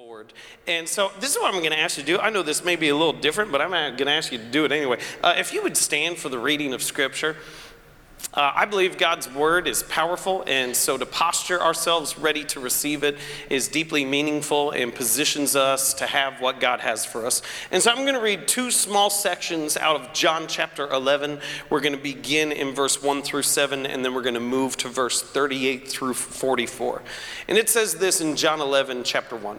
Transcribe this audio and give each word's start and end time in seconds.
forward. 0.00 0.32
And 0.66 0.88
so 0.88 1.12
this 1.20 1.32
is 1.32 1.38
what 1.38 1.52
I'm 1.52 1.60
going 1.60 1.72
to 1.72 1.78
ask 1.78 1.98
you 1.98 2.04
to 2.04 2.06
do. 2.06 2.18
I 2.18 2.30
know 2.30 2.42
this 2.42 2.64
may 2.64 2.74
be 2.74 2.88
a 2.88 2.96
little 2.96 3.12
different, 3.12 3.52
but 3.52 3.60
I'm 3.60 3.70
going 3.70 4.06
to 4.06 4.10
ask 4.10 4.32
you 4.32 4.38
to 4.38 4.44
do 4.44 4.64
it 4.64 4.72
anyway. 4.72 4.98
Uh, 5.22 5.34
if 5.36 5.52
you 5.52 5.62
would 5.62 5.76
stand 5.76 6.16
for 6.16 6.30
the 6.30 6.38
reading 6.38 6.72
of 6.72 6.82
Scripture. 6.82 7.36
Uh, 8.34 8.52
I 8.54 8.66
believe 8.66 8.98
God's 8.98 9.28
word 9.32 9.66
is 9.66 9.82
powerful, 9.82 10.44
and 10.46 10.76
so 10.76 10.96
to 10.98 11.06
posture 11.06 11.60
ourselves 11.60 12.18
ready 12.18 12.44
to 12.44 12.60
receive 12.60 13.02
it 13.02 13.18
is 13.48 13.66
deeply 13.66 14.04
meaningful 14.04 14.70
and 14.70 14.94
positions 14.94 15.56
us 15.56 15.94
to 15.94 16.06
have 16.06 16.40
what 16.40 16.60
God 16.60 16.80
has 16.80 17.04
for 17.04 17.26
us. 17.26 17.40
And 17.72 17.82
so 17.82 17.90
I'm 17.90 18.02
going 18.02 18.14
to 18.14 18.20
read 18.20 18.46
two 18.46 18.70
small 18.70 19.08
sections 19.10 19.76
out 19.76 19.96
of 19.96 20.12
John 20.12 20.46
chapter 20.46 20.86
11. 20.90 21.40
We're 21.70 21.80
going 21.80 21.96
to 21.96 22.02
begin 22.02 22.52
in 22.52 22.74
verse 22.74 23.02
1 23.02 23.22
through 23.22 23.42
7, 23.42 23.86
and 23.86 24.04
then 24.04 24.14
we're 24.14 24.22
going 24.22 24.34
to 24.34 24.40
move 24.40 24.76
to 24.76 24.88
verse 24.88 25.22
38 25.22 25.88
through 25.88 26.14
44. 26.14 27.02
And 27.48 27.58
it 27.58 27.68
says 27.68 27.94
this 27.94 28.20
in 28.20 28.36
John 28.36 28.60
11, 28.60 29.02
chapter 29.02 29.34
1. 29.34 29.58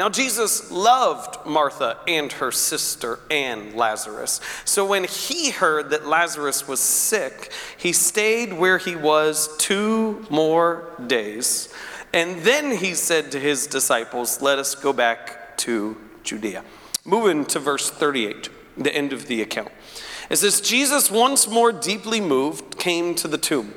Now, 0.00 0.08
Jesus 0.08 0.70
loved 0.70 1.44
Martha 1.44 1.98
and 2.08 2.32
her 2.32 2.50
sister 2.50 3.18
and 3.30 3.74
Lazarus. 3.74 4.40
So 4.64 4.86
when 4.86 5.04
he 5.04 5.50
heard 5.50 5.90
that 5.90 6.06
Lazarus 6.06 6.66
was 6.66 6.80
sick, 6.80 7.52
he 7.76 7.92
stayed 7.92 8.54
where 8.54 8.78
he 8.78 8.96
was 8.96 9.54
two 9.58 10.24
more 10.30 10.90
days. 11.06 11.68
And 12.14 12.40
then 12.44 12.78
he 12.78 12.94
said 12.94 13.30
to 13.32 13.38
his 13.38 13.66
disciples, 13.66 14.40
Let 14.40 14.58
us 14.58 14.74
go 14.74 14.94
back 14.94 15.58
to 15.58 15.98
Judea. 16.22 16.64
Moving 17.04 17.44
to 17.44 17.58
verse 17.58 17.90
38, 17.90 18.48
the 18.78 18.96
end 18.96 19.12
of 19.12 19.26
the 19.26 19.42
account. 19.42 19.70
It 20.30 20.36
says, 20.36 20.62
Jesus, 20.62 21.10
once 21.10 21.46
more 21.46 21.72
deeply 21.72 22.22
moved, 22.22 22.78
came 22.78 23.14
to 23.16 23.28
the 23.28 23.36
tomb. 23.36 23.74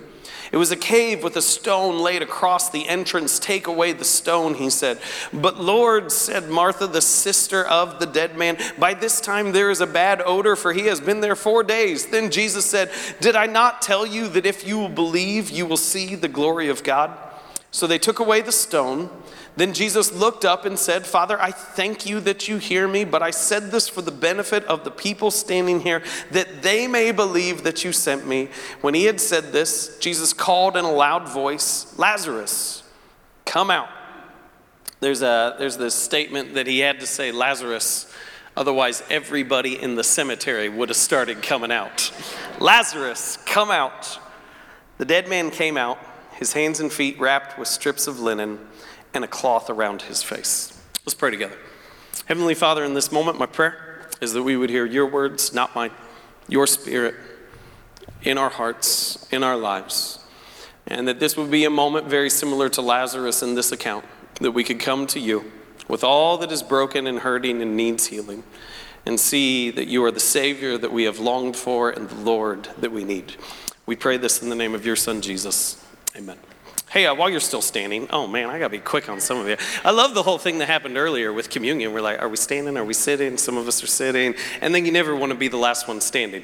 It 0.54 0.58
was 0.58 0.70
a 0.70 0.78
cave 0.78 1.24
with 1.24 1.36
a 1.36 1.42
stone 1.42 1.98
laid 1.98 2.22
across 2.22 2.70
the 2.70 2.88
entrance. 2.88 3.40
Take 3.40 3.66
away 3.66 3.92
the 3.92 4.06
stone, 4.06 4.54
he 4.54 4.70
said. 4.70 5.00
But 5.34 5.60
Lord, 5.60 6.12
said 6.12 6.48
Martha, 6.48 6.86
the 6.86 7.02
sister 7.02 7.66
of 7.66 8.00
the 8.00 8.06
dead 8.06 8.38
man, 8.38 8.60
by 8.78 8.94
this 8.94 9.20
time 9.20 9.52
there 9.52 9.72
is 9.72 9.82
a 9.82 9.88
bad 9.88 10.22
odor, 10.24 10.56
for 10.56 10.72
he 10.72 10.86
has 10.86 11.02
been 11.02 11.22
there 11.22 11.36
four 11.36 11.64
days. 11.64 12.06
Then 12.06 12.30
Jesus 12.30 12.68
said, 12.68 12.92
Did 13.20 13.36
I 13.36 13.48
not 13.48 13.82
tell 13.82 14.06
you 14.06 14.28
that 14.28 14.46
if 14.46 14.66
you 14.66 14.78
will 14.78 14.90
believe, 14.90 15.50
you 15.50 15.66
will 15.66 15.76
see 15.76 16.14
the 16.14 16.28
glory 16.28 16.70
of 16.70 16.84
God? 16.84 17.18
So 17.72 17.88
they 17.88 17.98
took 17.98 18.20
away 18.20 18.42
the 18.42 18.52
stone. 18.52 19.10
Then 19.56 19.74
Jesus 19.74 20.12
looked 20.12 20.46
up 20.46 20.66
and 20.66 20.80
said, 20.80 21.06
Father, 21.06 21.40
I 21.40 21.52
thank 21.52 22.08
you 22.08 22.20
that 22.22 22.48
you 22.48 22.58
hear 22.58 22.88
me, 22.88 23.04
but 23.04 23.22
I 23.22 23.30
said 23.30 23.70
this 23.70 23.88
for 23.88 24.02
the 24.02 24.12
benefit 24.12 24.64
of 24.66 24.84
the 24.84 24.90
people 24.90 25.30
standing 25.30 25.80
here, 25.82 26.02
that 26.32 26.64
they 26.64 26.88
may 26.88 27.12
believe 27.12 27.64
that 27.64 27.84
you 27.84 27.92
sent 27.92 28.26
me. 28.26 28.50
When 28.82 28.96
he 28.96 29.06
had 29.06 29.22
said 29.22 29.52
this, 29.52 29.98
Jesus 30.00 30.34
called 30.34 30.76
in 30.76 30.86
a 30.86 30.92
loud 30.92 31.30
voice, 31.30 31.94
Lazarus, 32.00 32.82
come 33.46 33.70
out. 33.70 33.90
There's, 35.02 35.22
a, 35.22 35.56
there's 35.60 35.78
this 35.78 35.94
statement 35.94 36.56
that 36.56 36.66
he 36.66 36.80
had 36.80 37.00
to 37.02 37.06
say, 37.06 37.32
Lazarus, 37.32 38.12
otherwise, 38.58 39.04
everybody 39.12 39.80
in 39.80 39.96
the 39.96 40.04
cemetery 40.04 40.68
would 40.68 40.90
have 40.90 40.98
started 40.98 41.44
coming 41.44 41.72
out. 41.72 42.12
Lazarus, 42.60 43.38
come 43.46 43.70
out. 43.70 44.18
The 44.98 45.06
dead 45.06 45.28
man 45.28 45.52
came 45.52 45.78
out, 45.78 46.00
his 46.38 46.54
hands 46.54 46.80
and 46.80 46.92
feet 46.92 47.20
wrapped 47.20 47.60
with 47.60 47.68
strips 47.68 48.08
of 48.08 48.20
linen 48.20 48.58
and 49.14 49.24
a 49.24 49.28
cloth 49.28 49.70
around 49.70 50.04
his 50.04 50.24
face. 50.24 50.82
Let's 51.06 51.14
pray 51.14 51.32
together. 51.32 51.58
Heavenly 52.26 52.56
Father, 52.56 52.84
in 52.84 52.94
this 52.94 53.12
moment, 53.12 53.38
my 53.38 53.46
prayer 53.46 54.10
is 54.22 54.34
that 54.34 54.44
we 54.44 54.56
would 54.56 54.70
hear 54.70 54.86
your 54.86 55.06
words, 55.06 55.54
not 55.54 55.76
mine, 55.76 55.92
your 56.48 56.66
spirit 56.68 57.16
in 58.22 58.38
our 58.38 58.50
hearts, 58.50 59.28
in 59.32 59.44
our 59.44 59.58
lives. 59.58 60.20
And 60.88 61.08
that 61.08 61.20
this 61.20 61.38
would 61.38 61.52
be 61.52 61.66
a 61.66 61.70
moment 61.70 62.08
very 62.08 62.30
similar 62.30 62.70
to 62.70 62.82
Lazarus 62.82 63.42
in 63.42 63.56
this 63.56 63.72
account, 63.72 64.06
that 64.42 64.52
we 64.52 64.64
could 64.64 64.80
come 64.80 65.08
to 65.08 65.20
you 65.20 65.52
with 65.88 66.04
all 66.04 66.38
that 66.38 66.52
is 66.52 66.64
broken 66.64 67.08
and 67.08 67.20
hurting 67.20 67.62
and 67.62 67.76
needs 67.76 68.08
healing, 68.08 68.44
and 69.06 69.20
see 69.20 69.70
that 69.72 69.88
you 69.88 70.04
are 70.06 70.12
the 70.12 70.20
Savior 70.20 70.78
that 70.78 70.92
we 70.92 71.04
have 71.04 71.20
longed 71.20 71.58
for 71.58 71.90
and 71.90 72.10
the 72.10 72.16
Lord 72.16 72.70
that 72.78 72.92
we 72.92 73.04
need. 73.04 73.36
We 73.86 73.98
pray 73.98 74.16
this 74.18 74.42
in 74.42 74.50
the 74.50 74.56
name 74.56 74.74
of 74.74 74.86
your 74.86 74.96
Son, 74.96 75.22
Jesus. 75.22 75.86
Amen. 76.16 76.38
Hey, 76.94 77.08
uh, 77.08 77.16
while 77.16 77.28
you're 77.28 77.40
still 77.40 77.64
standing, 77.64 78.08
oh 78.12 78.28
man, 78.28 78.52
I 78.52 78.60
gotta 78.60 78.70
be 78.70 78.78
quick 78.78 79.10
on 79.10 79.20
some 79.20 79.40
of 79.40 79.48
you. 79.48 79.58
I 79.84 79.90
love 79.90 80.14
the 80.14 80.22
whole 80.22 80.38
thing 80.38 80.60
that 80.60 80.68
happened 80.68 80.96
earlier 80.96 81.34
with 81.34 81.50
communion. 81.50 81.92
We're 81.92 82.02
like, 82.02 82.22
are 82.22 82.30
we 82.30 82.38
standing? 82.38 82.78
Are 82.78 82.86
we 82.86 82.94
sitting? 82.94 83.36
Some 83.40 83.58
of 83.58 83.68
us 83.68 83.84
are 83.84 83.88
sitting. 83.88 84.36
And 84.62 84.76
then 84.76 84.86
you 84.86 84.92
never 84.92 85.16
want 85.16 85.32
to 85.32 85.36
be 85.36 85.48
the 85.48 85.58
last 85.58 85.88
one 85.88 86.00
standing. 86.02 86.44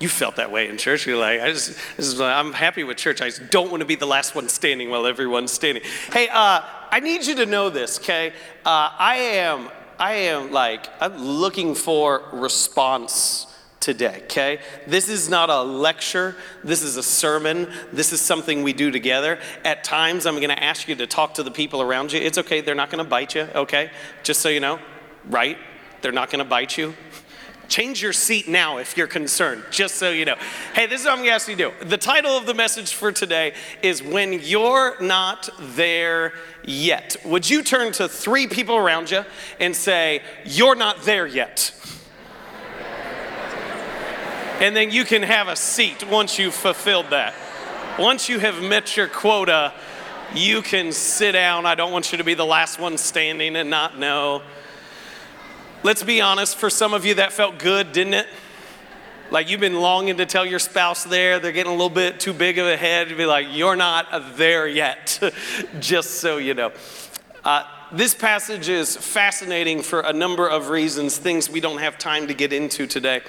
You 0.00 0.08
felt 0.08 0.34
that 0.34 0.50
way 0.50 0.68
in 0.68 0.78
church. 0.78 1.06
You're 1.06 1.16
like, 1.16 1.40
I 1.40 1.52
just, 1.52 1.78
is, 1.96 2.20
I'm 2.20 2.52
happy 2.52 2.82
with 2.82 2.96
church. 2.96 3.22
I 3.22 3.26
just 3.26 3.52
don't 3.52 3.70
want 3.70 3.82
to 3.82 3.86
be 3.86 3.94
the 3.94 4.04
last 4.04 4.34
one 4.34 4.48
standing 4.48 4.90
while 4.90 5.06
everyone's 5.06 5.52
standing. 5.52 5.84
Hey, 6.12 6.28
uh, 6.28 6.62
I 6.90 6.98
need 6.98 7.24
you 7.24 7.36
to 7.36 7.46
know 7.46 7.70
this, 7.70 8.00
okay? 8.00 8.32
Uh, 8.66 8.90
I 8.98 9.14
am, 9.14 9.68
I 9.96 10.14
am 10.14 10.50
like, 10.50 10.88
I'm 11.00 11.16
looking 11.18 11.76
for 11.76 12.24
response 12.32 13.46
today, 13.82 14.22
okay? 14.24 14.60
This 14.86 15.08
is 15.08 15.28
not 15.28 15.50
a 15.50 15.60
lecture, 15.60 16.36
this 16.64 16.82
is 16.82 16.96
a 16.96 17.02
sermon, 17.02 17.70
this 17.92 18.12
is 18.12 18.20
something 18.20 18.62
we 18.62 18.72
do 18.72 18.90
together. 18.90 19.38
At 19.64 19.84
times, 19.84 20.24
I'm 20.24 20.40
gonna 20.40 20.54
ask 20.54 20.88
you 20.88 20.94
to 20.94 21.06
talk 21.06 21.34
to 21.34 21.42
the 21.42 21.50
people 21.50 21.82
around 21.82 22.12
you. 22.12 22.20
It's 22.20 22.38
okay, 22.38 22.62
they're 22.62 22.74
not 22.74 22.88
gonna 22.88 23.04
bite 23.04 23.34
you, 23.34 23.42
okay? 23.54 23.90
Just 24.22 24.40
so 24.40 24.48
you 24.48 24.60
know, 24.60 24.78
right? 25.28 25.58
They're 26.00 26.12
not 26.12 26.30
gonna 26.30 26.44
bite 26.44 26.78
you. 26.78 26.94
Change 27.68 28.02
your 28.02 28.12
seat 28.12 28.48
now 28.48 28.78
if 28.78 28.96
you're 28.96 29.06
concerned, 29.06 29.64
just 29.70 29.96
so 29.96 30.10
you 30.10 30.24
know. 30.24 30.36
Hey, 30.74 30.86
this 30.86 31.00
is 31.00 31.06
what 31.06 31.14
I'm 31.14 31.18
gonna 31.20 31.30
ask 31.30 31.48
you 31.48 31.56
to 31.56 31.70
do. 31.70 31.84
The 31.86 31.98
title 31.98 32.32
of 32.32 32.46
the 32.46 32.54
message 32.54 32.94
for 32.94 33.10
today 33.12 33.54
is 33.82 34.02
When 34.02 34.32
You're 34.34 35.00
Not 35.00 35.50
There 35.58 36.34
Yet. 36.64 37.16
Would 37.24 37.50
you 37.50 37.62
turn 37.62 37.92
to 37.92 38.08
three 38.08 38.46
people 38.46 38.76
around 38.76 39.10
you 39.10 39.24
and 39.58 39.74
say, 39.74 40.22
You're 40.44 40.76
not 40.76 41.02
there 41.02 41.26
yet? 41.26 41.72
And 44.62 44.76
then 44.76 44.92
you 44.92 45.04
can 45.04 45.24
have 45.24 45.48
a 45.48 45.56
seat 45.56 46.08
once 46.08 46.38
you've 46.38 46.54
fulfilled 46.54 47.06
that. 47.10 47.34
Once 47.98 48.28
you 48.28 48.38
have 48.38 48.62
met 48.62 48.96
your 48.96 49.08
quota, 49.08 49.72
you 50.36 50.62
can 50.62 50.92
sit 50.92 51.32
down. 51.32 51.66
I 51.66 51.74
don't 51.74 51.90
want 51.90 52.12
you 52.12 52.18
to 52.18 52.24
be 52.24 52.34
the 52.34 52.46
last 52.46 52.78
one 52.78 52.96
standing 52.96 53.56
and 53.56 53.68
not 53.68 53.98
know. 53.98 54.40
Let's 55.82 56.04
be 56.04 56.20
honest, 56.20 56.56
for 56.56 56.70
some 56.70 56.94
of 56.94 57.04
you 57.04 57.14
that 57.14 57.32
felt 57.32 57.58
good, 57.58 57.90
didn't 57.90 58.14
it? 58.14 58.28
Like 59.32 59.50
you've 59.50 59.58
been 59.58 59.80
longing 59.80 60.18
to 60.18 60.26
tell 60.26 60.46
your 60.46 60.60
spouse 60.60 61.02
there, 61.02 61.40
they're 61.40 61.50
getting 61.50 61.72
a 61.72 61.74
little 61.74 61.90
bit 61.90 62.20
too 62.20 62.32
big 62.32 62.58
of 62.58 62.68
a 62.68 62.76
head 62.76 63.08
to 63.08 63.16
be 63.16 63.26
like, 63.26 63.48
you're 63.50 63.74
not 63.74 64.36
there 64.36 64.68
yet, 64.68 65.18
just 65.80 66.20
so 66.20 66.36
you 66.36 66.54
know. 66.54 66.70
Uh, 67.44 67.64
this 67.90 68.14
passage 68.14 68.68
is 68.68 68.96
fascinating 68.96 69.82
for 69.82 70.00
a 70.02 70.12
number 70.12 70.48
of 70.48 70.68
reasons, 70.68 71.18
things 71.18 71.50
we 71.50 71.58
don't 71.58 71.78
have 71.78 71.98
time 71.98 72.28
to 72.28 72.34
get 72.34 72.52
into 72.52 72.86
today. 72.86 73.22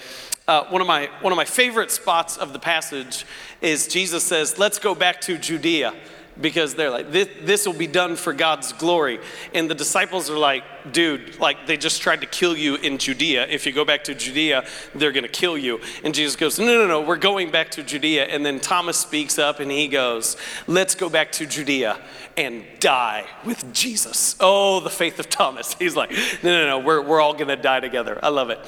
Uh, 0.46 0.66
one, 0.66 0.82
of 0.82 0.88
my, 0.88 1.10
one 1.22 1.32
of 1.32 1.38
my 1.38 1.46
favorite 1.46 1.90
spots 1.90 2.38
of 2.38 2.52
the 2.52 2.60
passage 2.60 3.26
is 3.62 3.88
Jesus 3.88 4.24
says, 4.24 4.60
Let's 4.60 4.78
go 4.78 4.94
back 4.94 5.22
to 5.22 5.38
Judea 5.38 5.94
because 6.40 6.74
they're 6.76 6.90
like, 6.90 7.12
this, 7.12 7.30
this 7.42 7.66
will 7.66 7.74
be 7.74 7.88
done 7.88 8.16
for 8.16 8.34
God's 8.34 8.74
glory. 8.74 9.20
And 9.54 9.70
the 9.70 9.76
disciples 9.76 10.30
are 10.30 10.38
like, 10.38 10.64
dude, 10.92 11.40
like 11.40 11.68
they 11.68 11.78
just 11.78 12.02
tried 12.02 12.22
to 12.22 12.28
kill 12.28 12.58
you 12.58 12.76
in 12.76 12.98
Judea. 12.98 13.48
If 13.48 13.66
you 13.66 13.72
go 13.72 13.86
back 13.86 14.04
to 14.06 14.16
Judea, 14.16 14.66
they're 14.96 15.12
going 15.12 15.24
to 15.24 15.30
kill 15.30 15.58
you. 15.58 15.80
And 16.04 16.14
Jesus 16.14 16.36
goes, 16.36 16.58
no, 16.58 16.66
no, 16.66 16.88
no, 16.88 17.02
we're 17.02 17.18
going 17.18 17.52
back 17.52 17.70
to 17.72 17.84
Judea. 17.84 18.26
And 18.26 18.46
then 18.46 18.60
Thomas 18.60 18.98
speaks 18.98 19.38
up 19.38 19.60
and 19.60 19.70
he 19.70 19.88
goes, 19.88 20.36
let's 20.68 20.96
go 20.96 21.10
back 21.10 21.32
to 21.34 21.46
Judea 21.46 22.00
and 22.36 22.66
die 22.80 23.26
with 23.46 23.72
Jesus. 23.74 24.36
Oh, 24.40 24.80
the 24.80 24.90
faith 24.90 25.20
of 25.20 25.30
Thomas. 25.30 25.74
He's 25.80 25.96
like, 25.96 26.12
no, 26.42 26.52
no, 26.52 26.66
no, 26.66 26.80
we're, 26.80 27.02
we're 27.02 27.22
all 27.22 27.34
going 27.34 27.50
to 27.50 27.56
die 27.56 27.80
together. 27.80 28.20
I 28.24 28.30
love 28.30 28.50
it. 28.50 28.60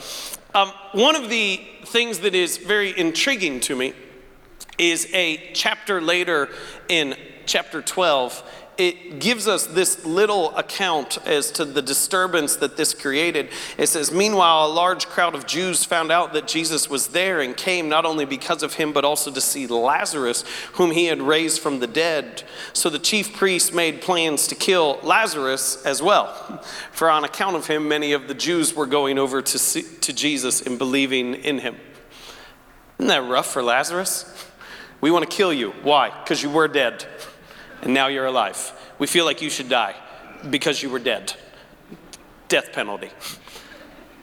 Um, 0.54 0.70
one 0.94 1.16
of 1.16 1.30
the 1.30 1.62
things 1.86 2.20
that 2.20 2.36
is 2.36 2.58
very 2.58 2.98
intriguing 2.98 3.60
to 3.62 3.76
me 3.76 3.94
is 4.78 5.08
a 5.14 5.52
chapter 5.54 6.02
later 6.02 6.50
in 6.88 7.16
chapter 7.46 7.82
12 7.82 8.44
it 8.78 9.20
gives 9.20 9.48
us 9.48 9.66
this 9.68 10.06
little 10.06 10.56
account 10.58 11.18
as 11.26 11.50
to 11.52 11.64
the 11.64 11.82
disturbance 11.82 12.58
that 12.58 12.76
this 12.76 12.94
created. 12.94 13.50
It 13.78 13.88
says, 13.88 14.12
Meanwhile, 14.12 14.68
a 14.68 14.74
large 14.74 15.08
crowd 15.08 15.34
of 15.34 15.48
Jews 15.48 15.86
found 15.86 16.12
out 16.12 16.34
that 16.34 16.48
Jesus 16.48 16.90
was 16.90 17.08
there 17.08 17.40
and 17.40 17.56
came 17.56 17.88
not 17.88 18.06
only 18.06 18.26
because 18.26 18.64
of 18.64 18.74
him, 18.74 18.92
but 18.92 19.06
also 19.06 19.32
to 19.32 19.40
see 19.40 19.66
Lazarus, 19.66 20.44
whom 20.74 20.92
he 20.92 21.06
had 21.06 21.22
raised 21.22 21.62
from 21.62 21.80
the 21.80 21.88
dead. 21.88 22.44
So 22.74 22.90
the 22.90 23.00
chief 23.00 23.34
priests 23.34 23.72
made 23.72 24.02
plans 24.02 24.48
to 24.48 24.56
kill 24.56 25.00
Lazarus 25.04 25.84
as 25.86 26.02
well. 26.02 26.62
For 26.92 27.10
on 27.10 27.24
account 27.24 27.56
of 27.56 27.68
him, 27.68 27.88
many 27.88 28.12
of 28.12 28.28
the 28.28 28.34
Jews 28.34 28.76
were 28.76 28.88
going 28.88 29.18
over 29.18 29.42
to, 29.42 29.60
see, 29.60 29.84
to 30.02 30.12
Jesus 30.12 30.62
and 30.62 30.78
believing 30.78 31.36
in 31.36 31.60
him. 31.60 31.78
Isn't 33.00 33.08
that 33.08 33.30
rough 33.30 33.48
for 33.48 33.64
Lazarus? 33.64 34.32
We 35.00 35.12
want 35.12 35.30
to 35.30 35.34
kill 35.34 35.54
you. 35.54 35.72
Why? 35.84 36.10
Because 36.10 36.44
you 36.44 36.50
were 36.50 36.68
dead 36.68 37.06
and 37.82 37.94
now 37.94 38.08
you're 38.08 38.26
alive. 38.26 38.74
We 39.00 39.08
feel 39.08 39.26
like 39.26 39.42
you 39.42 39.50
should 39.50 39.70
die 39.70 39.96
because 40.50 40.82
you 40.82 40.90
were 40.90 41.00
dead. 41.00 41.34
Death 42.48 42.72
penalty. 42.74 43.10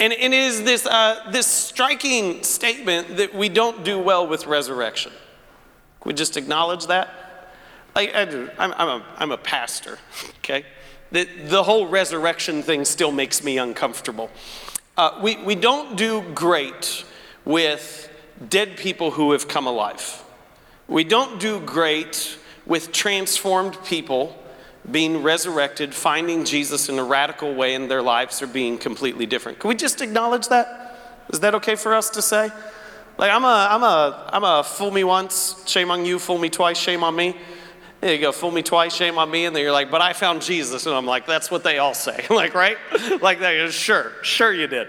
And, 0.01 0.13
and 0.13 0.35
it 0.35 0.39
is 0.39 0.65
this, 0.65 0.87
uh, 0.87 1.31
this 1.31 1.47
striking 1.47 2.43
statement 2.43 3.17
that 3.17 3.35
we 3.35 3.49
don't 3.49 3.85
do 3.85 3.99
well 3.99 4.27
with 4.27 4.47
resurrection. 4.47 5.13
Can 6.01 6.09
we 6.09 6.15
just 6.15 6.37
acknowledge 6.37 6.87
that? 6.89 7.09
Like, 7.95 8.15
I. 8.15 8.23
I'm, 8.59 8.75
I'm, 8.77 8.89
a, 8.89 9.05
I'm 9.17 9.31
a 9.31 9.39
pastor, 9.39 9.99
okay? 10.39 10.65
The, 11.13 11.25
the 11.45 11.63
whole 11.63 11.87
resurrection 11.87 12.63
thing 12.63 12.85
still 12.85 13.13
makes 13.13 13.45
me 13.45 13.59
uncomfortable. 13.59 14.31
Uh, 14.97 15.19
we, 15.23 15.37
we 15.37 15.55
don't 15.55 15.97
do 15.97 16.23
great 16.35 17.05
with 17.45 18.11
dead 18.49 18.77
people 18.77 19.13
who 19.13 19.33
have 19.33 19.47
come 19.47 19.67
alive. 19.67 20.25
We 20.89 21.05
don't 21.05 21.39
do 21.39 21.61
great 21.61 22.39
with 22.73 22.91
transformed 22.91 23.77
people 23.85 24.35
being 24.91 25.23
resurrected, 25.23 25.95
finding 25.95 26.43
Jesus 26.43 26.89
in 26.89 26.99
a 26.99 27.05
radical 27.05 27.55
way, 27.55 27.75
and 27.75 27.91
their 27.91 28.01
lives 28.01 28.41
are 28.41 28.47
being 28.47 28.79
completely 28.79 29.27
different. 29.27 29.59
Can 29.59 29.69
we 29.69 29.75
just 29.75 30.01
acknowledge 30.01 30.49
that? 30.49 30.99
Is 31.31 31.41
that 31.41 31.55
okay 31.57 31.75
for 31.75 31.93
us 31.93 32.09
to 32.09 32.23
say? 32.23 32.49
Like, 33.19 33.31
I'm 33.31 33.45
a, 33.45 33.69
I'm 33.71 33.83
a, 33.83 34.31
I'm 34.33 34.43
a 34.43 34.65
fool 34.65 34.91
me 34.91 35.05
once, 35.05 35.63
shame 35.69 35.91
on 35.91 36.07
you, 36.07 36.19
fool 36.19 36.39
me 36.39 36.49
twice, 36.49 36.79
shame 36.79 37.05
on 37.05 37.15
me. 37.15 37.37
There 38.01 38.15
you 38.15 38.19
go, 38.19 38.33
fool 38.33 38.51
me 38.51 38.63
twice, 38.63 38.95
shame 38.95 39.19
on 39.19 39.31
me. 39.31 39.45
And 39.45 39.55
then 39.55 39.63
you're 39.63 39.71
like, 39.71 39.91
but 39.91 40.01
I 40.01 40.15
found 40.15 40.41
Jesus. 40.41 40.87
And 40.87 40.95
I'm 40.95 41.05
like, 41.05 41.27
that's 41.27 41.51
what 41.51 41.65
they 41.65 41.77
all 41.77 41.93
say. 41.93 42.25
like, 42.31 42.55
right? 42.55 42.79
like 43.21 43.41
that. 43.41 43.71
Sure, 43.71 44.13
sure 44.23 44.51
you 44.51 44.67
did. 44.67 44.89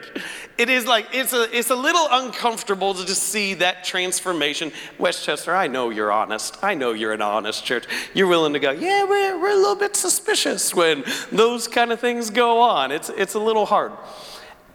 It 0.57 0.69
is 0.69 0.85
like, 0.85 1.07
it's 1.13 1.33
a, 1.33 1.57
it's 1.57 1.71
a 1.71 1.75
little 1.75 2.07
uncomfortable 2.11 2.93
to 2.93 3.05
just 3.05 3.23
see 3.23 3.55
that 3.55 3.83
transformation. 3.83 4.71
Westchester, 4.99 5.55
I 5.55 5.67
know 5.67 5.89
you're 5.89 6.11
honest. 6.11 6.57
I 6.63 6.75
know 6.75 6.91
you're 6.91 7.13
an 7.13 7.23
honest 7.23 7.65
church. 7.65 7.85
You're 8.13 8.27
willing 8.27 8.53
to 8.53 8.59
go, 8.59 8.71
yeah, 8.71 9.03
we're, 9.03 9.39
we're 9.39 9.51
a 9.51 9.55
little 9.55 9.75
bit 9.75 9.95
suspicious 9.95 10.75
when 10.75 11.03
those 11.31 11.67
kind 11.67 11.91
of 11.91 11.99
things 11.99 12.29
go 12.29 12.61
on. 12.61 12.91
It's, 12.91 13.09
it's 13.09 13.33
a 13.33 13.39
little 13.39 13.65
hard. 13.65 13.93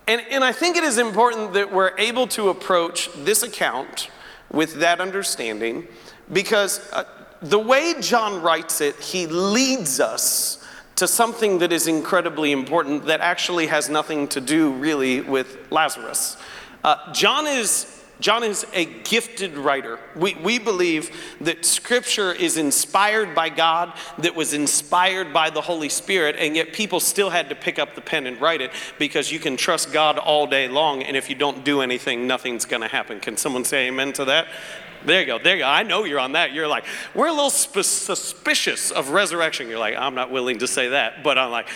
And, 0.08 0.22
and 0.30 0.42
I 0.42 0.52
think 0.52 0.76
it 0.76 0.84
is 0.84 0.98
important 0.98 1.52
that 1.52 1.72
we're 1.72 1.96
able 1.98 2.26
to 2.28 2.48
approach 2.48 3.10
this 3.14 3.42
account 3.42 4.08
with 4.50 4.80
that 4.80 5.00
understanding 5.00 5.86
because 6.32 6.90
uh, 6.92 7.04
the 7.40 7.58
way 7.58 7.94
John 8.00 8.42
writes 8.42 8.80
it, 8.80 8.96
he 8.96 9.26
leads 9.26 10.00
us 10.00 10.57
to 10.98 11.06
something 11.06 11.58
that 11.58 11.72
is 11.72 11.86
incredibly 11.86 12.50
important 12.50 13.06
that 13.06 13.20
actually 13.20 13.68
has 13.68 13.88
nothing 13.88 14.26
to 14.26 14.40
do 14.40 14.72
really 14.72 15.20
with 15.20 15.56
Lazarus. 15.70 16.36
Uh, 16.82 17.12
John 17.12 17.46
is 17.46 17.97
John 18.20 18.42
is 18.42 18.66
a 18.72 18.84
gifted 18.84 19.56
writer. 19.56 19.98
We, 20.16 20.34
we 20.34 20.58
believe 20.58 21.10
that 21.40 21.64
Scripture 21.64 22.32
is 22.32 22.56
inspired 22.56 23.34
by 23.34 23.48
God, 23.48 23.92
that 24.18 24.34
was 24.34 24.54
inspired 24.54 25.32
by 25.32 25.50
the 25.50 25.60
Holy 25.60 25.88
Spirit, 25.88 26.36
and 26.38 26.56
yet 26.56 26.72
people 26.72 27.00
still 27.00 27.30
had 27.30 27.48
to 27.48 27.54
pick 27.54 27.78
up 27.78 27.94
the 27.94 28.00
pen 28.00 28.26
and 28.26 28.40
write 28.40 28.60
it 28.60 28.72
because 28.98 29.30
you 29.30 29.38
can 29.38 29.56
trust 29.56 29.92
God 29.92 30.18
all 30.18 30.46
day 30.46 30.68
long, 30.68 31.02
and 31.02 31.16
if 31.16 31.28
you 31.30 31.36
don't 31.36 31.64
do 31.64 31.80
anything, 31.80 32.26
nothing's 32.26 32.64
going 32.64 32.82
to 32.82 32.88
happen. 32.88 33.20
Can 33.20 33.36
someone 33.36 33.64
say 33.64 33.86
amen 33.86 34.12
to 34.14 34.24
that? 34.24 34.48
There 35.04 35.20
you 35.20 35.26
go. 35.26 35.38
There 35.38 35.54
you 35.54 35.62
go. 35.62 35.68
I 35.68 35.84
know 35.84 36.04
you're 36.04 36.18
on 36.18 36.32
that. 36.32 36.52
You're 36.52 36.66
like, 36.66 36.84
we're 37.14 37.28
a 37.28 37.32
little 37.32 37.50
sp- 37.54 37.86
suspicious 37.86 38.90
of 38.90 39.10
resurrection. 39.10 39.68
You're 39.68 39.78
like, 39.78 39.94
I'm 39.96 40.14
not 40.16 40.30
willing 40.30 40.58
to 40.58 40.66
say 40.66 40.88
that, 40.88 41.22
but 41.22 41.38
I'm 41.38 41.52
like, 41.52 41.68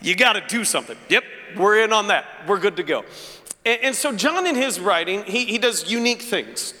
you 0.00 0.14
got 0.14 0.34
to 0.34 0.42
do 0.46 0.64
something. 0.64 0.96
Yep, 1.08 1.24
we're 1.56 1.82
in 1.82 1.92
on 1.92 2.08
that. 2.08 2.24
We're 2.46 2.60
good 2.60 2.76
to 2.76 2.84
go. 2.84 3.04
And, 3.64 3.80
and 3.82 3.94
so, 3.94 4.14
John, 4.14 4.46
in 4.46 4.54
his 4.54 4.80
writing, 4.80 5.24
he, 5.24 5.44
he 5.44 5.58
does 5.58 5.90
unique 5.90 6.22
things. 6.22 6.74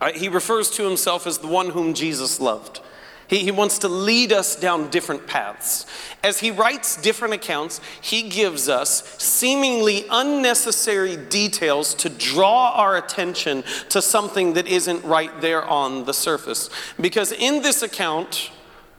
Uh, 0.00 0.12
he 0.12 0.28
refers 0.28 0.70
to 0.70 0.84
himself 0.84 1.26
as 1.26 1.38
the 1.38 1.46
one 1.46 1.70
whom 1.70 1.94
Jesus 1.94 2.40
loved. 2.40 2.80
He, 3.28 3.38
he 3.38 3.50
wants 3.50 3.78
to 3.80 3.88
lead 3.88 4.32
us 4.32 4.54
down 4.56 4.90
different 4.90 5.26
paths. 5.26 5.86
As 6.22 6.40
he 6.40 6.50
writes 6.50 7.00
different 7.00 7.34
accounts, 7.34 7.80
he 8.00 8.28
gives 8.28 8.68
us 8.68 9.02
seemingly 9.18 10.04
unnecessary 10.10 11.16
details 11.16 11.94
to 11.94 12.08
draw 12.08 12.72
our 12.72 12.96
attention 12.96 13.64
to 13.88 14.00
something 14.00 14.52
that 14.52 14.66
isn't 14.68 15.04
right 15.04 15.40
there 15.40 15.64
on 15.64 16.04
the 16.04 16.14
surface. 16.14 16.70
Because 17.00 17.32
in 17.32 17.62
this 17.62 17.82
account, 17.82 18.50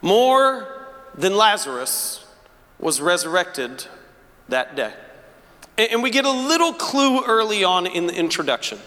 more 0.02 0.88
than 1.16 1.36
Lazarus 1.36 2.26
was 2.80 3.02
resurrected 3.02 3.86
that 4.50 4.76
day. 4.76 4.94
And 5.78 6.02
we 6.02 6.10
get 6.10 6.26
a 6.26 6.32
little 6.32 6.74
clue 6.74 7.24
early 7.24 7.64
on 7.64 7.86
in 7.86 8.08
the 8.08 8.16
introduction. 8.16 8.80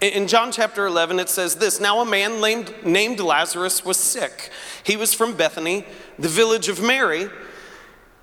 In 0.00 0.26
John 0.26 0.52
chapter 0.52 0.86
11, 0.86 1.18
it 1.18 1.30
says 1.30 1.56
this 1.56 1.80
Now 1.80 2.00
a 2.00 2.04
man 2.04 2.40
named, 2.40 2.74
named 2.84 3.20
Lazarus 3.20 3.84
was 3.84 3.96
sick. 3.96 4.50
He 4.82 4.96
was 4.96 5.14
from 5.14 5.34
Bethany, 5.34 5.86
the 6.18 6.28
village 6.28 6.68
of 6.68 6.82
Mary, 6.82 7.30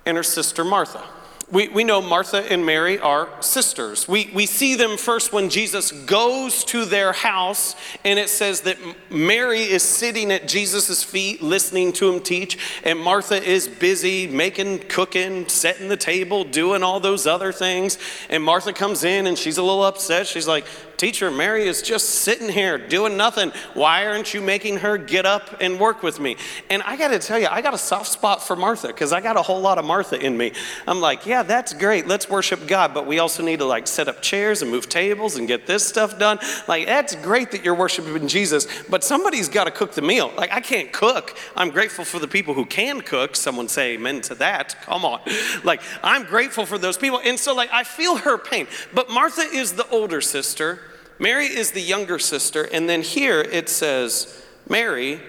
and 0.06 0.16
her 0.16 0.22
sister 0.22 0.64
Martha. 0.64 1.02
We, 1.52 1.68
we 1.68 1.84
know 1.84 2.00
Martha 2.00 2.50
and 2.50 2.64
Mary 2.64 2.98
are 2.98 3.28
sisters. 3.40 4.08
We, 4.08 4.30
we 4.34 4.46
see 4.46 4.74
them 4.74 4.96
first 4.96 5.34
when 5.34 5.50
Jesus 5.50 5.92
goes 5.92 6.64
to 6.64 6.86
their 6.86 7.12
house, 7.12 7.76
and 8.04 8.18
it 8.18 8.30
says 8.30 8.62
that 8.62 8.78
Mary 9.10 9.60
is 9.60 9.82
sitting 9.82 10.32
at 10.32 10.48
Jesus' 10.48 11.04
feet 11.04 11.42
listening 11.42 11.92
to 11.92 12.10
him 12.10 12.20
teach, 12.20 12.56
and 12.84 12.98
Martha 12.98 13.36
is 13.36 13.68
busy 13.68 14.26
making, 14.26 14.78
cooking, 14.88 15.46
setting 15.46 15.88
the 15.88 15.96
table, 15.98 16.42
doing 16.44 16.82
all 16.82 17.00
those 17.00 17.26
other 17.26 17.52
things. 17.52 17.98
And 18.30 18.42
Martha 18.42 18.72
comes 18.72 19.04
in 19.04 19.26
and 19.26 19.36
she's 19.36 19.58
a 19.58 19.62
little 19.62 19.84
upset. 19.84 20.26
She's 20.26 20.48
like, 20.48 20.64
Teacher, 21.02 21.32
Mary 21.32 21.66
is 21.66 21.82
just 21.82 22.10
sitting 22.10 22.48
here 22.48 22.78
doing 22.78 23.16
nothing. 23.16 23.50
Why 23.74 24.06
aren't 24.06 24.34
you 24.34 24.40
making 24.40 24.76
her 24.76 24.96
get 24.96 25.26
up 25.26 25.60
and 25.60 25.80
work 25.80 26.04
with 26.04 26.20
me? 26.20 26.36
And 26.70 26.80
I 26.84 26.96
got 26.96 27.08
to 27.08 27.18
tell 27.18 27.40
you, 27.40 27.48
I 27.50 27.60
got 27.60 27.74
a 27.74 27.78
soft 27.78 28.06
spot 28.06 28.40
for 28.40 28.54
Martha 28.54 28.86
because 28.86 29.12
I 29.12 29.20
got 29.20 29.36
a 29.36 29.42
whole 29.42 29.60
lot 29.60 29.78
of 29.78 29.84
Martha 29.84 30.16
in 30.16 30.36
me. 30.36 30.52
I'm 30.86 31.00
like, 31.00 31.26
yeah, 31.26 31.42
that's 31.42 31.72
great. 31.72 32.06
Let's 32.06 32.30
worship 32.30 32.68
God, 32.68 32.94
but 32.94 33.04
we 33.04 33.18
also 33.18 33.42
need 33.42 33.58
to 33.58 33.64
like 33.64 33.88
set 33.88 34.06
up 34.06 34.22
chairs 34.22 34.62
and 34.62 34.70
move 34.70 34.88
tables 34.88 35.34
and 35.34 35.48
get 35.48 35.66
this 35.66 35.84
stuff 35.84 36.20
done. 36.20 36.38
Like, 36.68 36.86
that's 36.86 37.16
great 37.16 37.50
that 37.50 37.64
you're 37.64 37.74
worshiping 37.74 38.28
Jesus, 38.28 38.68
but 38.88 39.02
somebody's 39.02 39.48
got 39.48 39.64
to 39.64 39.72
cook 39.72 39.94
the 39.94 40.02
meal. 40.02 40.32
Like, 40.36 40.52
I 40.52 40.60
can't 40.60 40.92
cook. 40.92 41.36
I'm 41.56 41.70
grateful 41.70 42.04
for 42.04 42.20
the 42.20 42.28
people 42.28 42.54
who 42.54 42.64
can 42.64 43.00
cook. 43.00 43.34
Someone 43.34 43.66
say 43.66 43.94
amen 43.94 44.20
to 44.20 44.36
that. 44.36 44.80
Come 44.82 45.04
on. 45.04 45.20
Like, 45.64 45.82
I'm 46.04 46.22
grateful 46.22 46.64
for 46.64 46.78
those 46.78 46.96
people. 46.96 47.20
And 47.24 47.40
so, 47.40 47.56
like, 47.56 47.72
I 47.72 47.82
feel 47.82 48.18
her 48.18 48.38
pain. 48.38 48.68
But 48.94 49.10
Martha 49.10 49.42
is 49.42 49.72
the 49.72 49.88
older 49.88 50.20
sister. 50.20 50.78
Mary 51.22 51.46
is 51.46 51.70
the 51.70 51.80
younger 51.80 52.18
sister, 52.18 52.64
and 52.72 52.88
then 52.88 53.00
here 53.00 53.40
it 53.42 53.68
says 53.68 54.42
Mary 54.68 55.20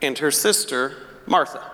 and 0.00 0.16
her 0.18 0.30
sister 0.30 0.94
Martha. 1.26 1.68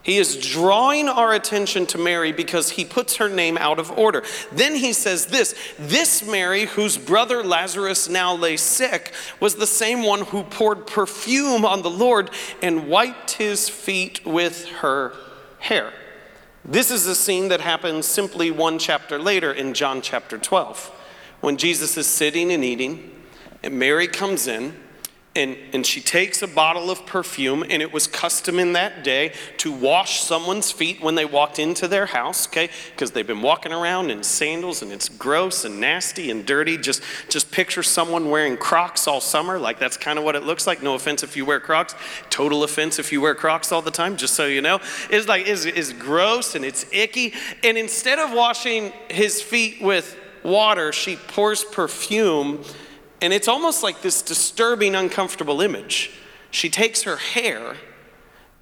He 0.00 0.16
is 0.16 0.36
drawing 0.36 1.08
our 1.08 1.32
attention 1.32 1.86
to 1.86 1.98
Mary 1.98 2.30
because 2.30 2.70
he 2.70 2.84
puts 2.84 3.16
her 3.16 3.28
name 3.28 3.58
out 3.58 3.80
of 3.80 3.90
order. 3.90 4.22
Then 4.52 4.76
he 4.76 4.92
says 4.92 5.26
this 5.26 5.56
This 5.76 6.24
Mary, 6.24 6.66
whose 6.66 6.96
brother 6.96 7.42
Lazarus 7.42 8.08
now 8.08 8.32
lay 8.32 8.56
sick, 8.56 9.12
was 9.40 9.56
the 9.56 9.66
same 9.66 10.04
one 10.04 10.26
who 10.26 10.44
poured 10.44 10.86
perfume 10.86 11.64
on 11.64 11.82
the 11.82 11.90
Lord 11.90 12.30
and 12.62 12.86
wiped 12.86 13.32
his 13.32 13.68
feet 13.68 14.24
with 14.24 14.66
her 14.66 15.14
hair. 15.58 15.92
This 16.64 16.92
is 16.92 17.08
a 17.08 17.16
scene 17.16 17.48
that 17.48 17.60
happens 17.60 18.06
simply 18.06 18.52
one 18.52 18.78
chapter 18.78 19.18
later 19.18 19.52
in 19.52 19.74
John 19.74 20.00
chapter 20.00 20.38
12 20.38 20.98
when 21.40 21.56
Jesus 21.56 21.96
is 21.96 22.06
sitting 22.06 22.52
and 22.52 22.64
eating, 22.64 23.10
and 23.62 23.78
Mary 23.78 24.06
comes 24.06 24.46
in, 24.46 24.74
and, 25.36 25.56
and 25.72 25.86
she 25.86 26.00
takes 26.00 26.42
a 26.42 26.48
bottle 26.48 26.90
of 26.90 27.06
perfume, 27.06 27.64
and 27.70 27.80
it 27.80 27.92
was 27.92 28.08
custom 28.08 28.58
in 28.58 28.72
that 28.72 29.04
day 29.04 29.32
to 29.58 29.70
wash 29.70 30.20
someone's 30.20 30.72
feet 30.72 31.00
when 31.00 31.14
they 31.14 31.24
walked 31.24 31.60
into 31.60 31.86
their 31.86 32.06
house, 32.06 32.48
okay? 32.48 32.68
Because 32.90 33.12
they've 33.12 33.26
been 33.26 33.40
walking 33.40 33.72
around 33.72 34.10
in 34.10 34.24
sandals 34.24 34.82
and 34.82 34.90
it's 34.90 35.08
gross 35.08 35.64
and 35.64 35.80
nasty 35.80 36.32
and 36.32 36.44
dirty. 36.44 36.76
Just, 36.76 37.02
just 37.28 37.52
picture 37.52 37.84
someone 37.84 38.28
wearing 38.28 38.56
Crocs 38.56 39.06
all 39.06 39.20
summer, 39.20 39.56
like 39.56 39.78
that's 39.78 39.96
kind 39.96 40.18
of 40.18 40.24
what 40.24 40.34
it 40.34 40.42
looks 40.42 40.66
like. 40.66 40.82
No 40.82 40.94
offense 40.94 41.22
if 41.22 41.36
you 41.36 41.46
wear 41.46 41.60
Crocs, 41.60 41.94
total 42.28 42.64
offense 42.64 42.98
if 42.98 43.12
you 43.12 43.20
wear 43.20 43.36
Crocs 43.36 43.70
all 43.70 43.82
the 43.82 43.92
time, 43.92 44.16
just 44.16 44.34
so 44.34 44.46
you 44.46 44.60
know. 44.60 44.80
It's 45.10 45.28
like, 45.28 45.46
it's, 45.46 45.64
it's 45.64 45.92
gross 45.92 46.56
and 46.56 46.64
it's 46.64 46.84
icky. 46.92 47.34
And 47.62 47.78
instead 47.78 48.18
of 48.18 48.32
washing 48.32 48.92
his 49.08 49.40
feet 49.40 49.80
with 49.80 50.16
water, 50.42 50.92
she 50.92 51.16
pours 51.16 51.64
perfume, 51.64 52.64
and 53.20 53.32
it's 53.32 53.48
almost 53.48 53.82
like 53.82 54.02
this 54.02 54.22
disturbing, 54.22 54.94
uncomfortable 54.94 55.60
image. 55.60 56.10
She 56.50 56.68
takes 56.68 57.02
her 57.02 57.16
hair 57.16 57.76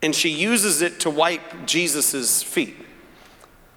and 0.02 0.14
she 0.14 0.28
uses 0.28 0.82
it 0.82 1.00
to 1.00 1.10
wipe 1.10 1.66
Jesus' 1.66 2.42
feet. 2.42 2.76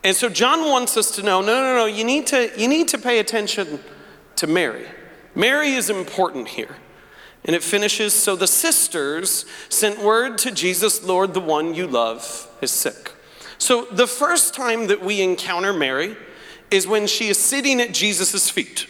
And 0.03 0.15
so 0.15 0.29
John 0.29 0.67
wants 0.67 0.97
us 0.97 1.11
to 1.15 1.23
know 1.23 1.41
no, 1.41 1.61
no, 1.61 1.75
no, 1.75 1.85
you 1.85 2.03
need 2.03 2.27
to, 2.27 2.51
you 2.57 2.67
need 2.67 2.87
to 2.89 2.97
pay 2.97 3.19
attention 3.19 3.79
to 4.35 4.47
Mary. 4.47 4.85
Mary 5.35 5.71
is 5.71 5.89
important 5.89 6.49
here. 6.49 6.75
And 7.43 7.55
it 7.55 7.63
finishes 7.63 8.13
So 8.13 8.35
the 8.35 8.47
sisters 8.47 9.45
sent 9.69 9.99
word 9.99 10.37
to 10.39 10.51
Jesus, 10.51 11.03
Lord, 11.03 11.33
the 11.33 11.39
one 11.39 11.73
you 11.73 11.87
love 11.87 12.47
is 12.61 12.71
sick. 12.71 13.13
So 13.57 13.85
the 13.85 14.07
first 14.07 14.53
time 14.53 14.87
that 14.87 15.03
we 15.03 15.21
encounter 15.21 15.73
Mary 15.73 16.17
is 16.71 16.87
when 16.87 17.05
she 17.05 17.27
is 17.27 17.37
sitting 17.37 17.79
at 17.81 17.93
Jesus' 17.93 18.49
feet. 18.49 18.87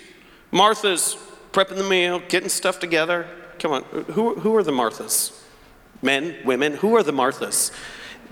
Martha's 0.52 1.18
prepping 1.52 1.78
the 1.78 1.84
meal, 1.84 2.22
getting 2.30 2.50
stuff 2.50 2.80
together. 2.80 3.28
Come 3.60 3.72
on, 3.72 3.84
who, 3.84 4.36
who 4.36 4.56
are 4.56 4.64
the 4.64 4.72
Marthas? 4.72 5.38
Men, 6.02 6.36
women, 6.46 6.76
who 6.76 6.96
are 6.96 7.04
the 7.04 7.12
Marthas? 7.12 7.72